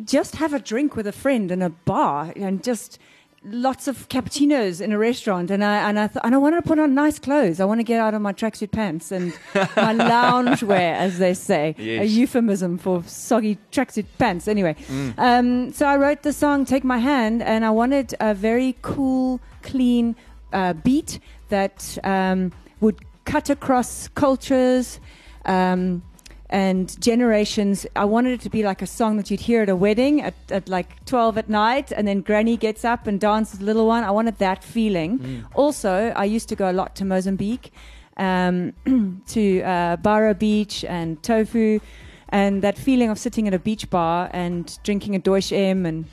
just 0.03 0.35
have 0.37 0.53
a 0.53 0.59
drink 0.59 0.95
with 0.95 1.07
a 1.07 1.11
friend 1.11 1.51
in 1.51 1.61
a 1.61 1.69
bar 1.69 2.33
and 2.35 2.63
just 2.63 2.99
lots 3.47 3.87
of 3.87 4.09
cappuccinos 4.09 4.81
in 4.81 4.91
a 4.91 4.97
restaurant 4.97 5.51
and 5.51 5.63
I 5.63 5.87
and 5.87 5.99
I 5.99 6.07
th- 6.07 6.19
and 6.23 6.33
I 6.33 6.37
wanted 6.39 6.63
to 6.63 6.67
put 6.67 6.79
on 6.79 6.95
nice 6.95 7.19
clothes. 7.19 7.59
I 7.59 7.65
want 7.65 7.79
to 7.79 7.83
get 7.83 7.99
out 7.99 8.15
of 8.15 8.21
my 8.21 8.33
tracksuit 8.33 8.71
pants 8.71 9.11
and 9.11 9.31
my 9.75 9.93
lounge 10.15 10.63
wear, 10.63 10.95
as 10.95 11.19
they 11.19 11.35
say, 11.35 11.75
a 11.77 12.03
euphemism 12.05 12.79
for 12.79 13.03
soggy 13.05 13.59
tracksuit 13.71 14.07
pants. 14.17 14.47
Anyway, 14.47 14.75
um, 15.19 15.71
so 15.71 15.85
I 15.85 15.95
wrote 15.97 16.23
the 16.23 16.33
song 16.33 16.65
"Take 16.65 16.83
My 16.83 16.97
Hand" 16.97 17.43
and 17.43 17.63
I 17.63 17.69
wanted 17.69 18.15
a 18.19 18.33
very 18.33 18.75
cool, 18.81 19.39
clean 19.61 20.15
uh, 20.55 20.73
beat 20.73 21.19
that 21.49 21.97
um, 22.03 22.51
would 22.79 22.99
cut 23.25 23.49
across 23.49 24.07
cultures. 24.09 24.99
Um, 25.45 26.01
and 26.49 26.99
generations. 27.01 27.87
I 27.95 28.05
wanted 28.05 28.33
it 28.33 28.41
to 28.41 28.49
be 28.49 28.63
like 28.63 28.81
a 28.81 28.87
song 28.87 29.17
that 29.17 29.31
you'd 29.31 29.39
hear 29.39 29.63
at 29.63 29.69
a 29.69 29.75
wedding 29.75 30.21
at, 30.21 30.35
at 30.51 30.69
like 30.69 31.03
12 31.05 31.39
at 31.39 31.49
night, 31.49 31.91
and 31.91 32.07
then 32.07 32.21
Granny 32.21 32.55
gets 32.55 32.85
up 32.85 33.07
and 33.07 33.19
dances 33.19 33.59
the 33.59 33.65
little 33.65 33.87
one. 33.87 34.03
I 34.03 34.11
wanted 34.11 34.37
that 34.37 34.63
feeling. 34.63 35.43
Also, 35.55 36.13
I 36.15 36.25
used 36.25 36.47
to 36.49 36.55
go 36.55 36.69
a 36.69 36.75
lot 36.81 36.95
to 36.97 37.05
Mozambique, 37.05 37.73
um, 38.17 38.73
to 39.27 39.61
uh, 39.63 39.95
Barra 39.97 40.35
Beach 40.35 40.85
and 40.85 41.21
Tofo, 41.23 41.81
and 42.29 42.61
that 42.61 42.77
feeling 42.77 43.09
of 43.09 43.17
sitting 43.17 43.47
at 43.47 43.53
a 43.53 43.59
beach 43.59 43.89
bar 43.89 44.29
and 44.31 44.77
drinking 44.83 45.15
a 45.15 45.19
Deutsche 45.19 45.51
M 45.51 45.85
and 45.85 46.05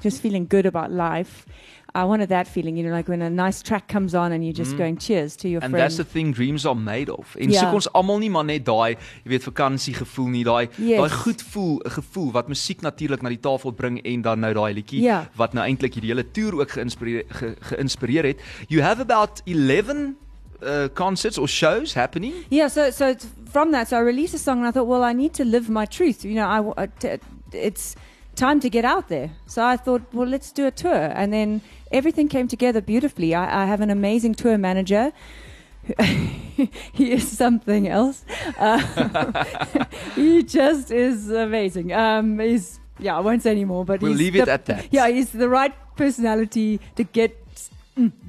just 0.00 0.22
feeling 0.22 0.46
good 0.46 0.66
about 0.66 0.90
life. 0.90 1.46
I 1.94 2.04
wanted 2.04 2.28
that 2.28 2.46
feeling, 2.48 2.76
you 2.76 2.84
know, 2.84 2.94
like 2.96 3.08
when 3.08 3.22
a 3.22 3.28
nice 3.30 3.62
track 3.62 3.88
comes 3.88 4.14
on 4.14 4.32
and 4.32 4.44
you're 4.44 4.56
just 4.64 4.76
going 4.76 4.96
cheers 4.98 5.34
to 5.36 5.48
your 5.48 5.62
And 5.62 5.70
friend. 5.72 5.82
that's 5.82 5.96
the 5.96 6.04
thing 6.04 6.32
dreams 6.34 6.64
are 6.66 6.74
made 6.74 7.10
of. 7.16 7.34
En 7.36 7.50
Ja. 7.50 7.60
soek 7.60 7.72
ons 7.72 7.88
almal 7.92 8.18
nie 8.18 8.30
maar 8.30 8.44
net 8.44 8.64
daai, 8.64 8.96
jy 9.24 9.30
weet, 9.30 9.42
vakansie 9.42 9.94
gevoel 9.94 10.28
nie, 10.28 10.44
daai 10.44 10.68
Yes. 10.78 10.98
daai 11.00 11.10
goed 11.10 11.42
voel, 11.42 11.80
'n 11.84 11.90
gevoel 11.90 12.30
wat 12.32 12.48
musiek 12.48 12.80
natuurlik 12.80 13.22
na 13.22 13.28
die 13.28 13.40
tafel 13.40 13.72
bring 13.72 14.00
en 14.04 14.22
dan 14.22 14.40
nou 14.40 14.52
daai 14.54 14.74
liedjie 14.74 15.02
Ja. 15.02 15.28
wat 15.36 15.52
nou 15.52 15.64
eintlik 15.66 15.94
hierdie 15.94 16.10
hele 16.14 16.30
toer 16.30 16.60
ook 16.60 16.70
geïnspireer 16.70 17.24
ge, 17.28 17.56
geïnspireer 17.60 18.24
het. 18.24 18.40
You 18.68 18.82
have 18.82 19.00
about 19.00 19.42
11 19.44 20.14
uh, 20.62 20.88
concerts 20.94 21.38
or 21.38 21.48
shows 21.48 21.94
happening. 21.94 22.34
Yeah, 22.50 22.68
so 22.68 22.90
so 22.90 23.06
it's 23.08 23.26
from 23.50 23.70
that, 23.72 23.88
so 23.88 23.96
I 23.96 24.00
released 24.02 24.34
a 24.34 24.38
song 24.38 24.58
and 24.58 24.68
I 24.68 24.70
thought, 24.72 24.86
well, 24.88 25.02
I 25.10 25.12
need 25.14 25.32
to 25.34 25.44
live 25.44 25.68
my 25.70 25.86
truth. 25.86 26.22
You 26.22 26.34
know, 26.34 26.46
I 26.46 26.56
w- 26.56 26.74
uh, 26.76 26.86
t- 26.98 27.18
it's 27.52 27.94
time 28.40 28.58
to 28.60 28.70
get 28.70 28.84
out 28.84 29.08
there. 29.08 29.30
So 29.46 29.62
I 29.72 29.76
thought, 29.76 30.02
well, 30.12 30.26
let's 30.34 30.50
do 30.52 30.66
a 30.66 30.70
tour, 30.70 31.12
and 31.20 31.32
then 31.32 31.60
everything 31.92 32.28
came 32.28 32.48
together 32.48 32.80
beautifully. 32.80 33.34
I, 33.34 33.62
I 33.62 33.66
have 33.66 33.80
an 33.80 33.90
amazing 33.90 34.34
tour 34.34 34.56
manager. 34.58 35.12
he 36.92 37.12
is 37.12 37.26
something 37.42 37.88
else. 37.88 38.24
Uh, 38.58 38.80
he 40.14 40.42
just 40.42 40.90
is 40.90 41.30
amazing. 41.30 41.92
Um, 41.92 42.38
he's 42.38 42.80
yeah, 42.98 43.16
I 43.16 43.20
won't 43.20 43.42
say 43.42 43.50
anymore, 43.50 43.84
but 43.84 44.00
We'll 44.00 44.12
he's 44.12 44.18
leave 44.20 44.36
it 44.36 44.48
at 44.48 44.66
that. 44.66 44.86
Yeah, 44.90 45.08
he's 45.08 45.30
the 45.30 45.48
right 45.48 45.74
personality 45.96 46.80
to 46.96 47.04
get 47.04 47.32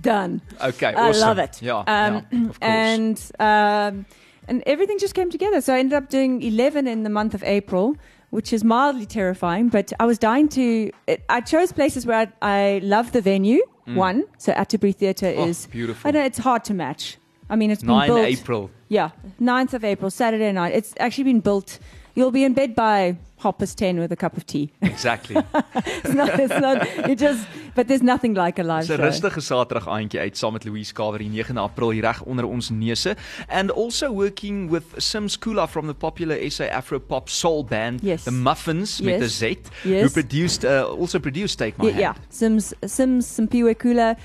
done. 0.01 0.41
Okay, 0.61 0.93
I 0.93 1.09
awesome. 1.09 1.21
love 1.27 1.39
it. 1.39 1.61
Yeah, 1.61 1.79
Um, 1.79 1.85
yeah, 1.87 2.17
of 2.17 2.31
course. 2.31 2.57
And 2.61 3.31
um, 3.39 4.05
and 4.47 4.63
everything 4.65 4.97
just 4.99 5.13
came 5.13 5.29
together. 5.29 5.61
So 5.61 5.73
I 5.75 5.79
ended 5.79 5.95
up 5.97 6.09
doing 6.09 6.41
11 6.41 6.87
in 6.87 7.03
the 7.03 7.09
month 7.09 7.33
of 7.33 7.43
April, 7.43 7.95
which 8.31 8.51
is 8.51 8.63
mildly 8.63 9.05
terrifying. 9.05 9.69
But 9.69 9.93
I 9.99 10.05
was 10.05 10.17
dying 10.17 10.49
to. 10.49 10.91
It, 11.07 11.23
I 11.29 11.39
chose 11.41 11.71
places 11.71 12.05
where 12.05 12.27
I, 12.41 12.57
I 12.57 12.79
love 12.83 13.11
the 13.11 13.21
venue. 13.21 13.61
One, 13.85 14.23
so 14.37 14.53
Atterbury 14.53 14.93
Theatre 14.93 15.25
Mm. 15.33 15.37
Oh, 15.39 15.47
is 15.47 15.67
beautiful. 15.67 16.07
I 16.07 16.11
know 16.11 16.23
it's 16.23 16.37
hard 16.37 16.63
to 16.65 16.73
match. 16.73 17.17
I 17.49 17.55
mean, 17.57 17.71
it's 17.71 17.83
been 17.83 18.05
built. 18.07 18.19
April. 18.25 18.69
Yeah, 18.87 19.09
9th 19.41 19.73
of 19.73 19.83
April, 19.83 20.09
Saturday 20.09 20.51
night. 20.53 20.73
It's 20.73 20.93
actually 20.97 21.25
been 21.25 21.41
built. 21.41 21.77
You'll 22.15 22.31
be 22.31 22.45
in 22.45 22.53
bed 22.53 22.73
by 22.73 23.17
half 23.43 23.57
past 23.57 23.77
10 23.77 23.99
with 23.99 24.11
a 24.11 24.15
cup 24.15 24.37
of 24.37 24.45
tea. 24.45 24.69
Exactly. 24.81 25.35
it's 26.03 26.13
not, 26.13 26.39
it's 26.39 26.59
not, 26.59 26.77
it 27.09 27.17
just, 27.19 27.47
but 27.75 27.87
there's 27.87 28.03
nothing 28.03 28.33
like 28.35 28.59
a 28.59 28.63
live 28.63 28.83
'n 28.89 28.97
show. 28.97 29.03
rustige 29.03 29.41
Saterdag 29.41 29.87
aandjie 29.87 30.19
uit 30.19 30.37
saam 30.37 30.53
met 30.53 30.65
Louise 30.65 30.93
Carver 30.93 31.19
die 31.19 31.29
9 31.29 31.57
April 31.57 31.89
hier 31.91 32.03
reg 32.03 32.21
onder 32.25 32.45
ons 32.47 32.69
neuse 32.69 33.15
and 33.49 33.71
also 33.71 34.11
working 34.13 34.69
with 34.71 34.83
Sims 34.97 35.37
Kula 35.39 35.67
from 35.67 35.87
the 35.87 35.93
popular 35.93 36.37
SA 36.51 36.65
Afro 36.69 36.99
pop 36.99 37.29
soul 37.29 37.63
band 37.65 37.99
Yes. 38.03 38.23
The 38.23 38.31
Muffinz 38.31 38.99
met 39.01 39.15
'n 39.15 39.21
Yes. 39.21 39.37
Z 39.37 39.57
Yes. 39.83 40.03
who 40.03 40.09
produced 40.09 40.63
uh, 40.65 40.85
also 40.99 41.19
produced 41.19 41.57
Take 41.57 41.77
My 41.77 41.85
Yeah, 41.89 41.93
Hand. 41.93 42.01
yeah. 42.01 42.15
Sims, 42.29 42.73
Sims, 42.85 43.25
Simpiwe 43.27 43.75
Kula. 43.75 44.15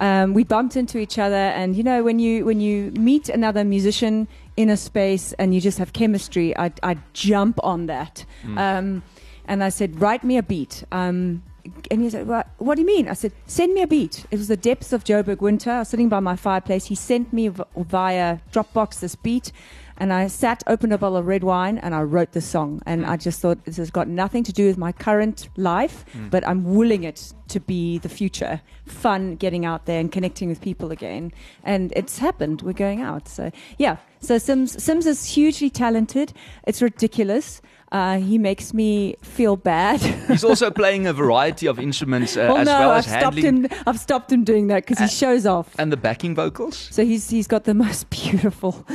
Um, 0.00 0.32
we 0.34 0.44
bumped 0.44 0.76
into 0.76 0.96
each 0.98 1.18
other, 1.18 1.52
and 1.60 1.76
you 1.76 1.82
know 1.82 2.02
when 2.02 2.18
you 2.18 2.42
when 2.46 2.58
you 2.58 2.90
meet 2.98 3.28
another 3.28 3.64
musician 3.64 4.26
in 4.60 4.68
a 4.70 4.76
space 4.76 5.26
and 5.38 5.54
you 5.54 5.60
just 5.60 5.78
have 5.78 5.90
chemistry, 5.92 6.48
I 6.64 6.66
I 6.82 6.92
jump 7.12 7.56
on 7.62 7.86
that. 7.86 8.24
Um, 8.58 9.02
and 9.50 9.64
I 9.64 9.70
said, 9.70 9.90
write 10.00 10.22
me 10.22 10.36
a 10.36 10.42
beat. 10.42 10.84
Um, 10.92 11.42
and 11.90 12.02
he 12.02 12.08
said, 12.10 12.26
what, 12.26 12.46
what 12.58 12.74
do 12.76 12.80
you 12.82 12.86
mean? 12.86 13.08
I 13.08 13.14
said, 13.14 13.32
send 13.46 13.74
me 13.74 13.82
a 13.82 13.86
beat. 13.86 14.24
It 14.30 14.38
was 14.38 14.48
the 14.48 14.56
depths 14.56 14.92
of 14.92 15.04
Joburg 15.04 15.40
winter. 15.40 15.70
I 15.70 15.78
was 15.80 15.88
sitting 15.88 16.08
by 16.08 16.20
my 16.20 16.36
fireplace. 16.36 16.86
He 16.86 16.94
sent 16.94 17.32
me 17.32 17.48
v- 17.48 17.64
via 17.76 18.38
Dropbox 18.52 19.00
this 19.00 19.16
beat. 19.16 19.52
And 20.00 20.12
I 20.12 20.26
sat, 20.28 20.64
opened 20.66 20.94
a 20.94 20.98
bottle 20.98 21.18
of 21.18 21.26
red 21.26 21.44
wine, 21.44 21.76
and 21.78 21.94
I 21.94 22.00
wrote 22.02 22.32
the 22.32 22.40
song. 22.40 22.82
And 22.86 23.04
mm. 23.04 23.08
I 23.08 23.16
just 23.18 23.40
thought 23.40 23.64
this 23.66 23.76
has 23.76 23.90
got 23.90 24.08
nothing 24.08 24.42
to 24.44 24.52
do 24.52 24.66
with 24.66 24.78
my 24.78 24.92
current 24.92 25.48
life, 25.56 26.06
mm. 26.14 26.30
but 26.30 26.46
I'm 26.48 26.74
willing 26.74 27.04
it 27.04 27.32
to 27.48 27.60
be 27.60 27.98
the 27.98 28.08
future. 28.08 28.62
Fun 28.86 29.36
getting 29.36 29.66
out 29.66 29.84
there 29.84 30.00
and 30.00 30.10
connecting 30.10 30.48
with 30.48 30.60
people 30.62 30.90
again. 30.90 31.32
And 31.62 31.92
it's 31.94 32.18
happened. 32.18 32.62
We're 32.62 32.72
going 32.72 33.02
out. 33.02 33.28
So, 33.28 33.52
yeah. 33.78 33.98
So 34.20 34.38
Sims, 34.38 34.82
Sims 34.82 35.06
is 35.06 35.26
hugely 35.26 35.70
talented. 35.70 36.32
It's 36.66 36.80
ridiculous. 36.80 37.60
Uh, 37.92 38.18
he 38.20 38.38
makes 38.38 38.72
me 38.72 39.16
feel 39.20 39.56
bad. 39.56 40.00
He's 40.28 40.44
also 40.44 40.70
playing 40.82 41.06
a 41.08 41.12
variety 41.12 41.66
of 41.66 41.78
instruments 41.80 42.36
uh, 42.36 42.46
well, 42.48 42.58
as 42.58 42.66
no, 42.66 42.78
well 42.78 42.90
I've 42.90 42.98
as 42.98 43.06
stopped 43.06 43.22
handling 43.36 43.64
him. 43.64 43.70
I've 43.86 43.98
stopped 43.98 44.30
him 44.30 44.44
doing 44.44 44.68
that 44.68 44.86
because 44.86 44.98
he 44.98 45.08
shows 45.08 45.44
off. 45.44 45.74
and 45.78 45.90
the 45.90 45.96
backing 45.96 46.34
vocals. 46.36 46.88
So 46.92 47.04
he's 47.04 47.28
he's 47.30 47.48
got 47.48 47.64
the 47.64 47.74
most 47.86 48.08
beautiful. 48.10 48.86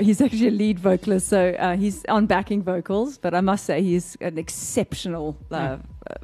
He's 0.00 0.20
actually 0.20 0.48
a 0.48 0.50
lead 0.50 0.80
vocalist, 0.80 1.28
so 1.28 1.50
uh, 1.58 1.76
he's 1.76 2.04
on 2.06 2.26
backing 2.26 2.62
vocals. 2.62 3.18
But 3.18 3.34
I 3.34 3.40
must 3.40 3.64
say 3.66 3.82
he's 3.82 4.16
an 4.20 4.36
exceptional 4.38 5.36
uh, 5.52 5.54
uh, 5.54 5.78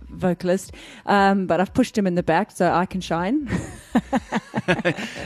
vocalist. 0.09 0.73
Um, 1.07 1.47
but 1.47 1.61
I've 1.61 1.73
pushed 1.73 1.97
him 1.97 2.07
in 2.07 2.14
the 2.14 2.23
back 2.23 2.51
so 2.51 2.73
I 2.73 2.87
can 2.87 3.01
shine. 3.01 3.49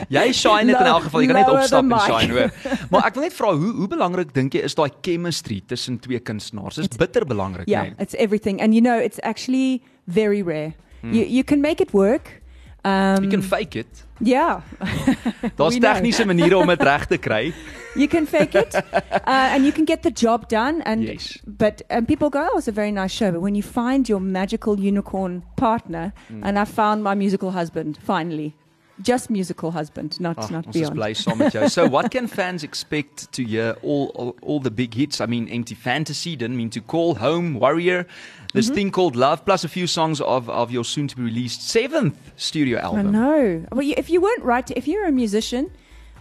Jy 0.09 0.31
shine 0.33 0.67
net 0.67 0.79
in 0.79 0.87
elk 0.87 1.03
geval. 1.07 1.21
Jy 1.21 1.27
kan 1.31 1.39
net 1.41 1.51
opstap 1.51 1.83
en 1.83 1.99
shine 2.05 2.37
hoor. 2.37 2.79
Maar 2.93 3.09
ek 3.09 3.19
wil 3.19 3.27
net 3.27 3.35
vra 3.37 3.51
hoe 3.53 3.73
hoe 3.81 3.89
belangrik 3.91 4.33
dink 4.37 4.55
jy 4.55 4.63
is 4.65 4.77
daai 4.77 4.89
chemistry 5.05 5.61
tussen 5.67 5.99
twee 5.99 6.19
kunstenaars? 6.19 6.79
Dis 6.81 6.97
bitter 6.97 7.25
belangrik, 7.27 7.69
yeah, 7.69 7.89
nee. 7.89 7.99
it's 7.99 8.15
everything, 8.15 8.61
and 8.61 8.73
you 8.77 8.81
know 8.81 8.97
it's 8.97 9.19
actually 9.23 9.83
very 10.05 10.41
rare. 10.41 10.73
You 11.05 11.21
you 11.21 11.43
can 11.43 11.61
make 11.61 11.81
it 11.81 11.93
work. 11.93 12.41
Um, 12.85 13.23
You 13.23 13.29
can 13.29 13.41
fake 13.41 13.75
it. 13.75 14.04
Yeah, 14.21 14.61
Daar's 15.57 15.77
tegniese 15.79 16.25
maniere 16.25 16.57
om 16.57 16.67
dit 16.67 16.81
reg 16.81 17.05
te 17.05 17.17
kry. 17.17 17.53
you 17.95 18.07
can 18.07 18.25
fake 18.27 18.55
it, 18.59 18.75
uh, 19.27 19.53
and 19.53 19.63
you 19.65 19.71
can 19.71 19.85
get 19.85 20.01
the 20.03 20.11
job 20.11 20.47
done. 20.49 20.81
And 20.85 21.03
Yes. 21.03 21.37
but 21.45 21.81
and 21.89 22.07
people 22.07 22.29
go, 22.29 22.47
"Oh, 22.53 22.57
it's 22.57 22.67
a 22.67 22.71
very 22.71 22.91
nice 22.91 23.13
show." 23.13 23.31
But 23.31 23.41
when 23.41 23.55
you 23.55 23.63
find 23.63 24.07
your 24.07 24.19
magical 24.21 24.79
unicorn 24.79 25.43
partner, 25.55 26.13
Mm. 26.29 26.43
and 26.43 26.57
I 26.59 26.65
found 26.65 27.03
my 27.03 27.15
musical 27.15 27.51
husband 27.51 27.97
finally, 28.05 28.53
just 29.01 29.29
musical 29.29 29.71
husband, 29.71 30.19
not 30.19 30.37
Ag, 30.37 30.51
not 30.51 30.71
beyond. 30.71 30.95
met. 30.95 31.71
So 31.71 31.87
what 31.95 32.11
can 32.11 32.27
fans 32.27 32.63
expect 32.63 33.31
to 33.33 33.43
hear 33.43 33.75
all, 33.81 34.11
all 34.15 34.35
all 34.41 34.59
the 34.59 34.71
big 34.71 34.93
hits? 34.93 35.19
I 35.21 35.25
mean 35.25 35.47
Empty 35.49 35.75
Fantasy, 35.75 36.35
didn't 36.35 36.57
mean 36.57 36.69
to 36.71 36.81
call 36.81 37.15
Home 37.15 37.59
Warrior, 37.59 38.05
this 38.53 38.65
Mm-hmm. 38.67 38.75
thing 38.75 38.91
called 38.91 39.15
Love 39.15 39.43
plus 39.45 39.63
a 39.63 39.67
few 39.69 39.87
songs 39.87 40.21
of 40.21 40.49
of 40.49 40.71
your 40.71 40.85
soon 40.85 41.07
to 41.09 41.15
be 41.15 41.23
released 41.23 41.61
seventh 41.67 42.17
studio 42.37 42.79
album. 42.79 43.07
I 43.07 43.11
know. 43.11 43.65
Well, 43.71 43.85
if 43.97 44.09
you 44.09 44.21
weren't 44.21 44.43
right, 44.43 44.69
if 44.71 44.87
you're 44.87 45.07
a 45.07 45.11
musician 45.11 45.71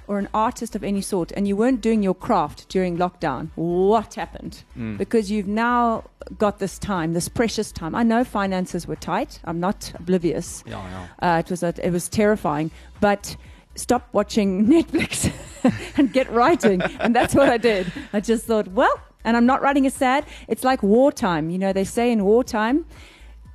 or 0.07 0.19
an 0.19 0.29
artist 0.35 0.75
of 0.77 0.85
any 0.85 1.01
sort, 1.01 1.33
and 1.33 1.47
you 1.49 1.57
weren't 1.57 1.81
doing 1.81 2.03
your 2.03 2.15
craft 2.15 2.69
during 2.69 2.97
lockdown, 2.99 3.49
what 3.57 4.15
happened? 4.15 4.63
Mm. 4.79 4.99
Because 4.99 5.31
you've 5.31 5.47
now 5.49 6.05
got 6.39 6.59
this 6.59 6.79
time, 6.79 7.13
this 7.15 7.29
precious 7.29 7.73
time. 7.73 7.95
I 7.95 8.03
know 8.03 8.25
finances 8.25 8.87
were 8.87 8.97
tight. 8.97 9.41
I'm 9.45 9.61
not 9.61 9.93
oblivious. 9.99 10.63
Ja, 10.67 10.81
ja. 10.91 11.07
Uh, 11.37 11.39
it 11.39 11.51
was 11.51 11.63
a, 11.63 11.75
it 11.83 11.91
was 11.91 12.09
terrifying, 12.09 12.71
but 13.01 13.37
stop 13.77 14.09
watching 14.13 14.67
Netflix 14.75 15.33
and 15.99 16.13
get 16.13 16.31
writing, 16.31 16.83
and 17.01 17.15
that's 17.15 17.35
what 17.35 17.49
I 17.49 17.57
did. 17.59 17.91
I 18.13 18.21
just 18.21 18.47
thought, 18.47 18.69
well, 18.69 19.01
and 19.25 19.37
I'm 19.37 19.47
not 19.47 19.63
writing 19.63 19.87
a 19.87 19.91
sad. 19.91 20.25
It's 20.49 20.65
like 20.65 20.83
wartime. 20.83 21.51
You 21.51 21.59
know, 21.59 21.73
they 21.73 21.85
say 21.85 22.13
in 22.13 22.25
wartime, 22.25 22.85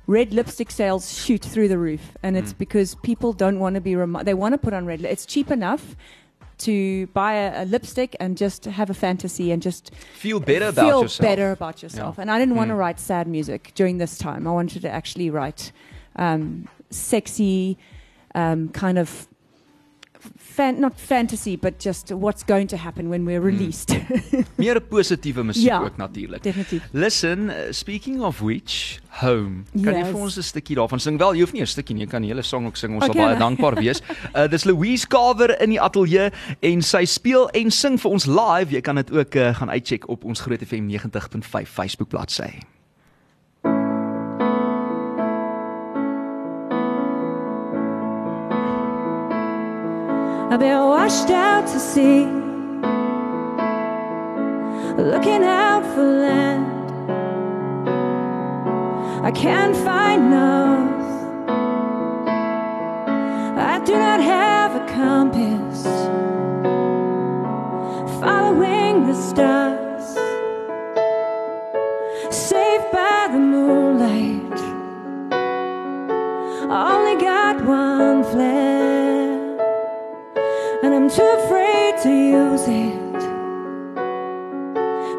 red 0.06 0.32
lipstick 0.32 0.70
sales 0.70 1.16
shoot 1.16 1.42
through 1.42 1.68
the 1.68 1.78
roof, 1.78 2.00
and 2.22 2.36
it's 2.36 2.52
Mm. 2.52 2.58
because 2.58 2.96
people 2.96 3.32
don't 3.32 3.60
want 3.60 3.74
to 3.76 3.80
be 3.80 3.94
remi- 3.94 4.24
they 4.24 4.34
want 4.34 4.52
to 4.54 4.58
put 4.58 4.74
on 4.74 4.84
red. 4.84 5.00
Li- 5.00 5.08
it's 5.08 5.24
cheap 5.26 5.50
enough 5.50 5.94
to 6.60 7.06
buy 7.08 7.34
a, 7.34 7.62
a 7.62 7.64
lipstick 7.64 8.14
and 8.20 8.36
just 8.36 8.64
have 8.66 8.90
a 8.90 8.94
fantasy 8.94 9.50
and 9.52 9.60
just 9.62 9.90
Feel 10.14 10.40
better 10.40 10.68
about 10.68 10.86
feel 10.86 11.02
yourself. 11.02 11.26
better 11.28 11.50
about 11.52 11.82
yourself. 11.82 12.14
Yeah. 12.16 12.22
And 12.22 12.30
I 12.30 12.38
didn't 12.38 12.54
want 12.56 12.68
to 12.68 12.74
Mm. 12.74 12.78
write 12.78 13.00
sad 13.00 13.26
music 13.26 13.72
during 13.74 13.98
this 13.98 14.18
time. 14.18 14.46
I 14.46 14.50
wanted 14.52 14.82
to 14.82 14.90
actually 14.90 15.30
write 15.30 15.72
um, 16.16 16.68
sexy, 16.90 17.78
um, 18.34 18.68
kind 18.70 18.98
of 18.98 19.26
fan, 20.54 20.80
not 20.80 20.92
fantasy, 20.96 21.56
but 21.56 21.82
just 21.82 22.10
what's 22.10 22.42
going 22.44 22.68
to 22.68 22.76
happen 22.76 23.08
when 23.08 23.24
we're 23.24 23.40
released. 23.40 23.94
Meer 24.58 24.76
'n 24.76 24.86
positiewe 24.88 25.42
musiek 25.44 25.64
Ja. 25.66 25.82
ook 25.82 25.96
natuurlik. 25.96 26.42
Definitely. 26.42 26.80
Listen, 26.92 27.48
uh, 27.48 27.54
speaking 27.70 28.20
of 28.22 28.40
which, 28.40 28.98
Home. 29.20 29.64
Kan 29.82 29.92
jy 29.94 29.98
Yes. 29.98 30.08
vir 30.08 30.20
ons 30.20 30.36
'n 30.38 30.42
stukkie 30.42 30.76
daarvan 30.76 31.00
sing? 31.00 31.18
Wel, 31.18 31.32
jy 31.34 31.40
hoef 31.40 31.52
nie 31.52 31.60
'n 31.62 31.66
stukkie 31.66 31.94
nie, 31.94 32.04
jy 32.04 32.10
kan 32.10 32.22
die 32.22 32.30
hele 32.30 32.42
song 32.42 32.66
ook 32.66 32.76
sing. 32.76 32.94
Ons 32.94 33.04
Okay, 33.04 33.16
sal 33.16 33.26
baie 33.26 33.38
dankbaar 33.38 33.74
wees. 33.74 34.00
Uh 34.34 34.46
dis 34.54 34.64
Louise 34.64 35.06
Kaver 35.06 35.60
in 35.62 35.70
die 35.70 35.80
ateljee 35.80 36.30
en 36.60 36.82
sy 36.82 37.04
speel 37.04 37.48
en 37.50 37.70
sing 37.70 37.98
vir 38.00 38.10
ons 38.10 38.26
live. 38.26 38.70
Jy 38.70 38.80
kan 38.80 38.94
dit 38.96 39.10
ook 39.12 39.34
uh, 39.34 39.54
gaan 39.54 39.70
uitcheck 39.70 40.08
op 40.08 40.24
ons 40.24 40.40
Groot 40.40 40.60
FM 40.62 40.86
90.5 40.88 41.68
Facebook 41.70 42.08
bladsy. 42.08 42.60
I've 50.52 50.58
been 50.58 50.80
washed 50.80 51.30
out 51.30 51.64
to 51.68 51.78
sea, 51.78 52.24
looking 55.00 55.44
out 55.44 55.84
for 55.94 56.02
land. 56.02 56.90
I 59.24 59.30
can't 59.30 59.76
find 59.76 60.28
north. 60.28 60.89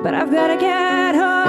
But 0.03 0.15
I've 0.15 0.31
gotta 0.31 0.57
get 0.57 1.13
home, 1.15 1.40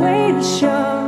swim 0.00 0.40
my 0.40 0.99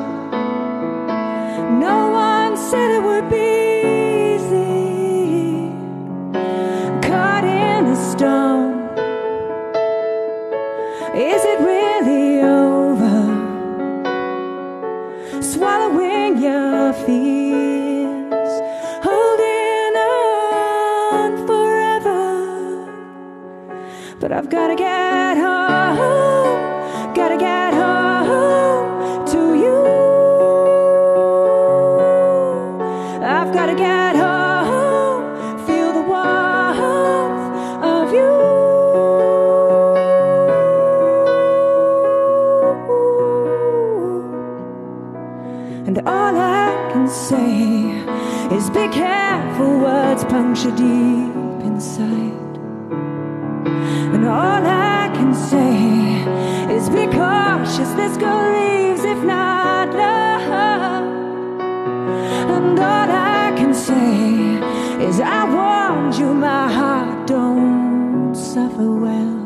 And 62.50 62.78
all 62.78 63.11
I 63.11 63.52
can 63.57 63.72
say 63.72 64.59
is 65.07 65.20
I 65.20 65.44
warned 65.44 66.14
you, 66.16 66.35
my 66.35 66.72
heart 66.72 67.26
don't 67.26 68.35
suffer 68.35 68.90
well. 69.05 69.38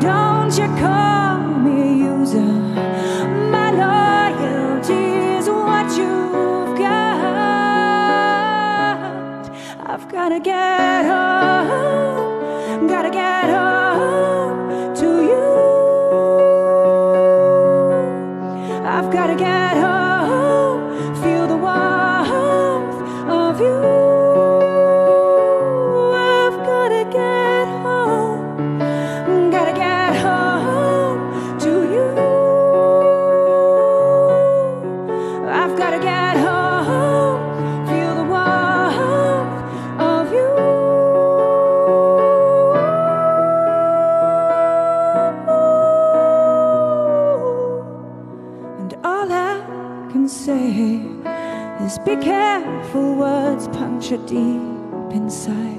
Don't 0.00 0.56
you 0.56 0.66
call 0.78 1.38
me 1.64 1.82
a 1.82 1.92
user. 2.10 2.52
My 3.50 3.70
loyalty 3.84 5.04
is 5.38 5.48
what 5.48 5.86
you've 5.98 6.78
got. 6.78 7.18
I've 9.86 10.08
gotta 10.08 10.40
get 10.40 10.87
words 53.98 54.08
puncture 54.08 54.26
deep 54.26 55.16
inside. 55.16 55.76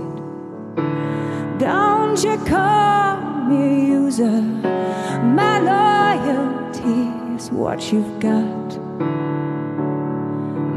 Don't 1.57 2.21
you 2.23 2.37
call 2.45 3.17
me 3.47 3.87
user. 3.87 4.41
My 5.23 5.59
loyalty 5.59 7.35
is 7.35 7.49
what 7.51 7.91
you've 7.91 8.19
got. 8.19 8.77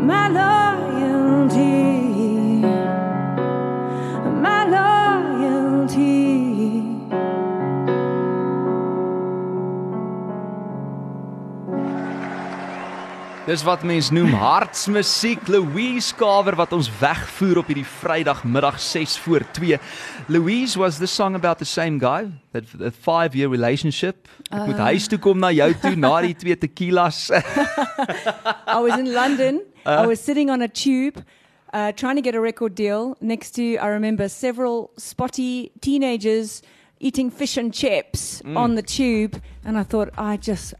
My 0.07 0.28
loyalty. 0.28 2.01
Dis 13.42 13.64
wat 13.66 13.83
mens 13.83 14.12
noem 14.14 14.37
hartsmusiek. 14.38 15.48
Louise 15.50 16.14
Kaver 16.14 16.55
wat 16.55 16.70
ons 16.76 16.87
wegvoer 17.00 17.59
op 17.59 17.72
hierdie 17.72 17.88
Vrydagmiddag 17.98 18.76
6 18.78 19.16
voor 19.24 19.42
2. 19.59 19.78
Louise 20.31 20.78
was 20.78 21.00
the 21.02 21.09
song 21.11 21.35
about 21.35 21.59
the 21.59 21.66
same 21.66 21.98
guy, 21.98 22.31
that 22.52 22.70
that 22.78 22.94
5 22.94 23.35
year 23.35 23.50
relationship. 23.50 24.28
Ek 24.46 24.68
moet 24.70 24.78
huis 24.87 25.11
toe 25.11 25.18
kom 25.18 25.42
na 25.42 25.50
jou 25.50 25.68
toe 25.83 25.96
na 25.98 26.20
die 26.22 26.37
twee 26.38 26.55
tequilas. 26.55 27.33
I 28.76 28.78
was 28.78 28.94
in 28.94 29.11
London. 29.11 29.59
I 29.85 30.07
was 30.07 30.22
sitting 30.22 30.48
on 30.48 30.62
a 30.62 30.68
tube, 30.68 31.18
uh, 31.74 31.90
trying 31.90 32.14
to 32.14 32.22
get 32.22 32.38
a 32.38 32.40
record 32.40 32.76
deal. 32.78 33.16
Next 33.20 33.57
to, 33.59 33.74
I 33.83 33.88
remember 33.88 34.28
several 34.28 34.92
spotty 34.96 35.72
teenagers 35.81 36.62
eating 37.00 37.28
fish 37.28 37.57
and 37.57 37.74
chips 37.74 38.40
on 38.55 38.76
the 38.76 38.83
tube, 38.83 39.42
and 39.64 39.76
I 39.76 39.83
thought, 39.83 40.11
I 40.16 40.37
just. 40.37 40.74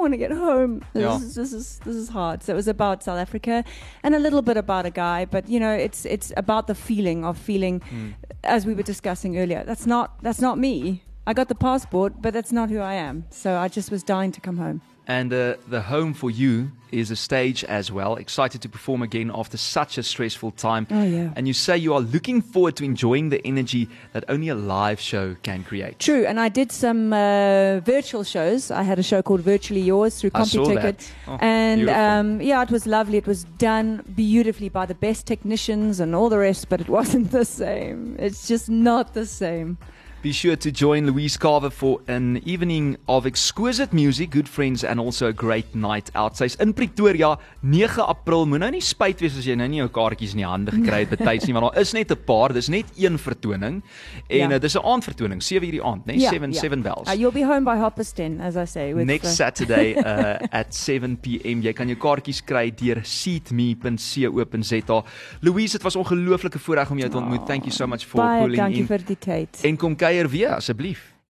Want 0.00 0.14
to 0.14 0.16
get 0.16 0.32
home. 0.32 0.80
This, 0.94 1.02
Yeah. 1.02 1.16
is, 1.16 1.34
this 1.34 1.52
is 1.52 1.78
this 1.84 1.94
is 1.94 2.08
hard. 2.08 2.42
So 2.42 2.52
it 2.54 2.56
was 2.56 2.68
about 2.68 3.02
South 3.02 3.18
Africa 3.18 3.64
and 4.02 4.14
a 4.14 4.18
little 4.18 4.42
bit 4.42 4.56
about 4.56 4.86
a 4.86 4.90
guy, 4.90 5.26
but 5.26 5.46
you 5.48 5.60
know, 5.60 5.74
it's 5.86 6.06
it's 6.06 6.32
about 6.36 6.66
the 6.66 6.74
feeling 6.74 7.24
of 7.24 7.36
feeling, 7.36 7.80
hmm. 7.90 8.08
as 8.42 8.64
we 8.64 8.72
were 8.74 8.86
discussing 8.86 9.36
earlier. 9.38 9.62
That's 9.64 9.86
not 9.86 10.06
that's 10.22 10.40
not 10.40 10.56
me. 10.58 11.02
I 11.26 11.32
got 11.34 11.48
the 11.48 11.54
passport, 11.54 12.12
but 12.22 12.32
that's 12.32 12.50
not 12.50 12.70
who 12.70 12.80
I 12.80 12.94
am. 12.94 13.24
So 13.30 13.58
I 13.64 13.68
just 13.68 13.90
was 13.90 14.02
dying 14.02 14.32
to 14.32 14.40
come 14.40 14.56
home. 14.56 14.80
And 15.10 15.32
uh, 15.32 15.56
the 15.66 15.80
home 15.80 16.14
for 16.14 16.30
you 16.30 16.70
is 16.92 17.10
a 17.10 17.16
stage 17.16 17.64
as 17.64 17.90
well. 17.90 18.14
Excited 18.14 18.62
to 18.62 18.68
perform 18.68 19.02
again 19.02 19.28
after 19.34 19.56
such 19.56 19.98
a 19.98 20.04
stressful 20.04 20.52
time. 20.52 20.86
Oh, 20.88 21.02
yeah. 21.02 21.32
And 21.34 21.48
you 21.48 21.52
say 21.52 21.76
you 21.76 21.94
are 21.94 22.00
looking 22.00 22.40
forward 22.40 22.76
to 22.76 22.84
enjoying 22.84 23.30
the 23.30 23.44
energy 23.44 23.88
that 24.12 24.22
only 24.28 24.50
a 24.50 24.54
live 24.54 25.00
show 25.00 25.34
can 25.42 25.64
create. 25.64 25.98
True, 25.98 26.24
and 26.26 26.38
I 26.38 26.48
did 26.48 26.70
some 26.70 27.12
uh, 27.12 27.80
virtual 27.80 28.22
shows. 28.22 28.70
I 28.70 28.84
had 28.84 29.00
a 29.00 29.02
show 29.02 29.20
called 29.20 29.40
Virtually 29.40 29.80
Yours 29.80 30.20
through 30.20 30.30
CompuTicket. 30.30 31.10
Oh, 31.26 31.38
and 31.40 31.90
um, 31.90 32.40
yeah, 32.40 32.62
it 32.62 32.70
was 32.70 32.86
lovely. 32.86 33.18
It 33.18 33.26
was 33.26 33.42
done 33.58 34.04
beautifully 34.14 34.68
by 34.68 34.86
the 34.86 34.94
best 34.94 35.26
technicians 35.26 35.98
and 35.98 36.14
all 36.14 36.28
the 36.28 36.38
rest, 36.38 36.68
but 36.68 36.80
it 36.80 36.88
wasn't 37.00 37.32
the 37.32 37.44
same. 37.44 38.14
It's 38.20 38.46
just 38.46 38.68
not 38.68 39.14
the 39.14 39.26
same. 39.26 39.76
Be 40.22 40.32
sure 40.32 40.54
to 40.54 40.70
join 40.70 41.06
Louise 41.06 41.38
Carver 41.38 41.70
for 41.70 42.00
an 42.06 42.42
evening 42.44 42.98
of 43.08 43.24
exquisite 43.24 43.90
music, 43.94 44.28
good 44.30 44.46
friends 44.46 44.84
and 44.84 45.00
also 45.00 45.28
a 45.28 45.32
great 45.32 45.74
night 45.74 46.10
out. 46.14 46.36
Sy's 46.36 46.56
in 46.60 46.74
Pretoria 46.74 47.38
9 47.62 47.88
April. 48.06 48.44
Moet 48.44 48.60
nou 48.60 48.68
nie 48.74 48.82
spyt 48.84 49.22
wees 49.24 49.38
as 49.40 49.46
jy 49.48 49.54
nou 49.56 49.64
nie 49.72 49.78
jou 49.80 49.86
kaartjies 49.88 50.34
in 50.36 50.42
die 50.42 50.46
hande 50.46 50.74
gekry 50.76 51.06
het 51.06 51.14
betyds 51.14 51.46
nie, 51.48 51.54
want 51.56 51.70
daar 51.70 51.80
is 51.80 51.94
net 51.96 52.12
'n 52.12 52.18
paar. 52.28 52.52
Dis 52.52 52.68
net 52.68 52.84
een 53.00 53.16
vertoning 53.18 53.80
en 54.28 54.36
Ja. 54.36 54.50
ja. 54.50 54.58
dis 54.58 54.76
'n 54.76 54.84
aandvertoning, 54.84 55.40
7 55.42 55.64
uur 55.66 55.72
die 55.72 55.82
aand, 55.82 56.04
né? 56.06 56.18
7 56.20 56.52
7 56.52 56.82
bells. 56.82 57.08
Uh, 57.08 57.14
you'll 57.18 57.32
be 57.32 57.44
home 57.46 57.64
by 57.64 57.76
half 57.80 57.94
past 57.94 58.16
ten, 58.16 58.40
as 58.40 58.56
I 58.56 58.66
say. 58.66 58.92
With 58.92 59.06
Next 59.06 59.24
uh, 59.24 59.30
Saturday 59.30 59.94
uh, 60.04 60.36
at 60.52 60.74
7 60.74 61.16
pm. 61.16 61.62
Jy 61.62 61.72
kan 61.72 61.88
jou 61.88 61.96
kaartjies 61.96 62.44
kry 62.44 62.70
deur 62.70 63.00
seatme.co.za. 63.04 65.04
Louise, 65.40 65.72
dit 65.72 65.82
was 65.82 65.96
ongelooflike 65.96 66.58
voorreg 66.58 66.90
om 66.90 66.98
jou 66.98 67.08
te 67.10 67.16
ontmoet. 67.16 67.46
Thank 67.46 67.64
you 67.64 67.72
so 67.72 67.86
much 67.86 68.04
for 68.04 68.20
baie 68.20 68.42
pulling 68.42 68.56
dankie 68.60 68.80
in. 68.80 68.86
vir 68.86 69.00
die 69.06 69.16
tyd. 69.18 69.60
En 69.64 69.76
kom 69.76 69.96
kuier 70.10 70.28
weer 70.28 70.54
asseblief. 70.54 71.09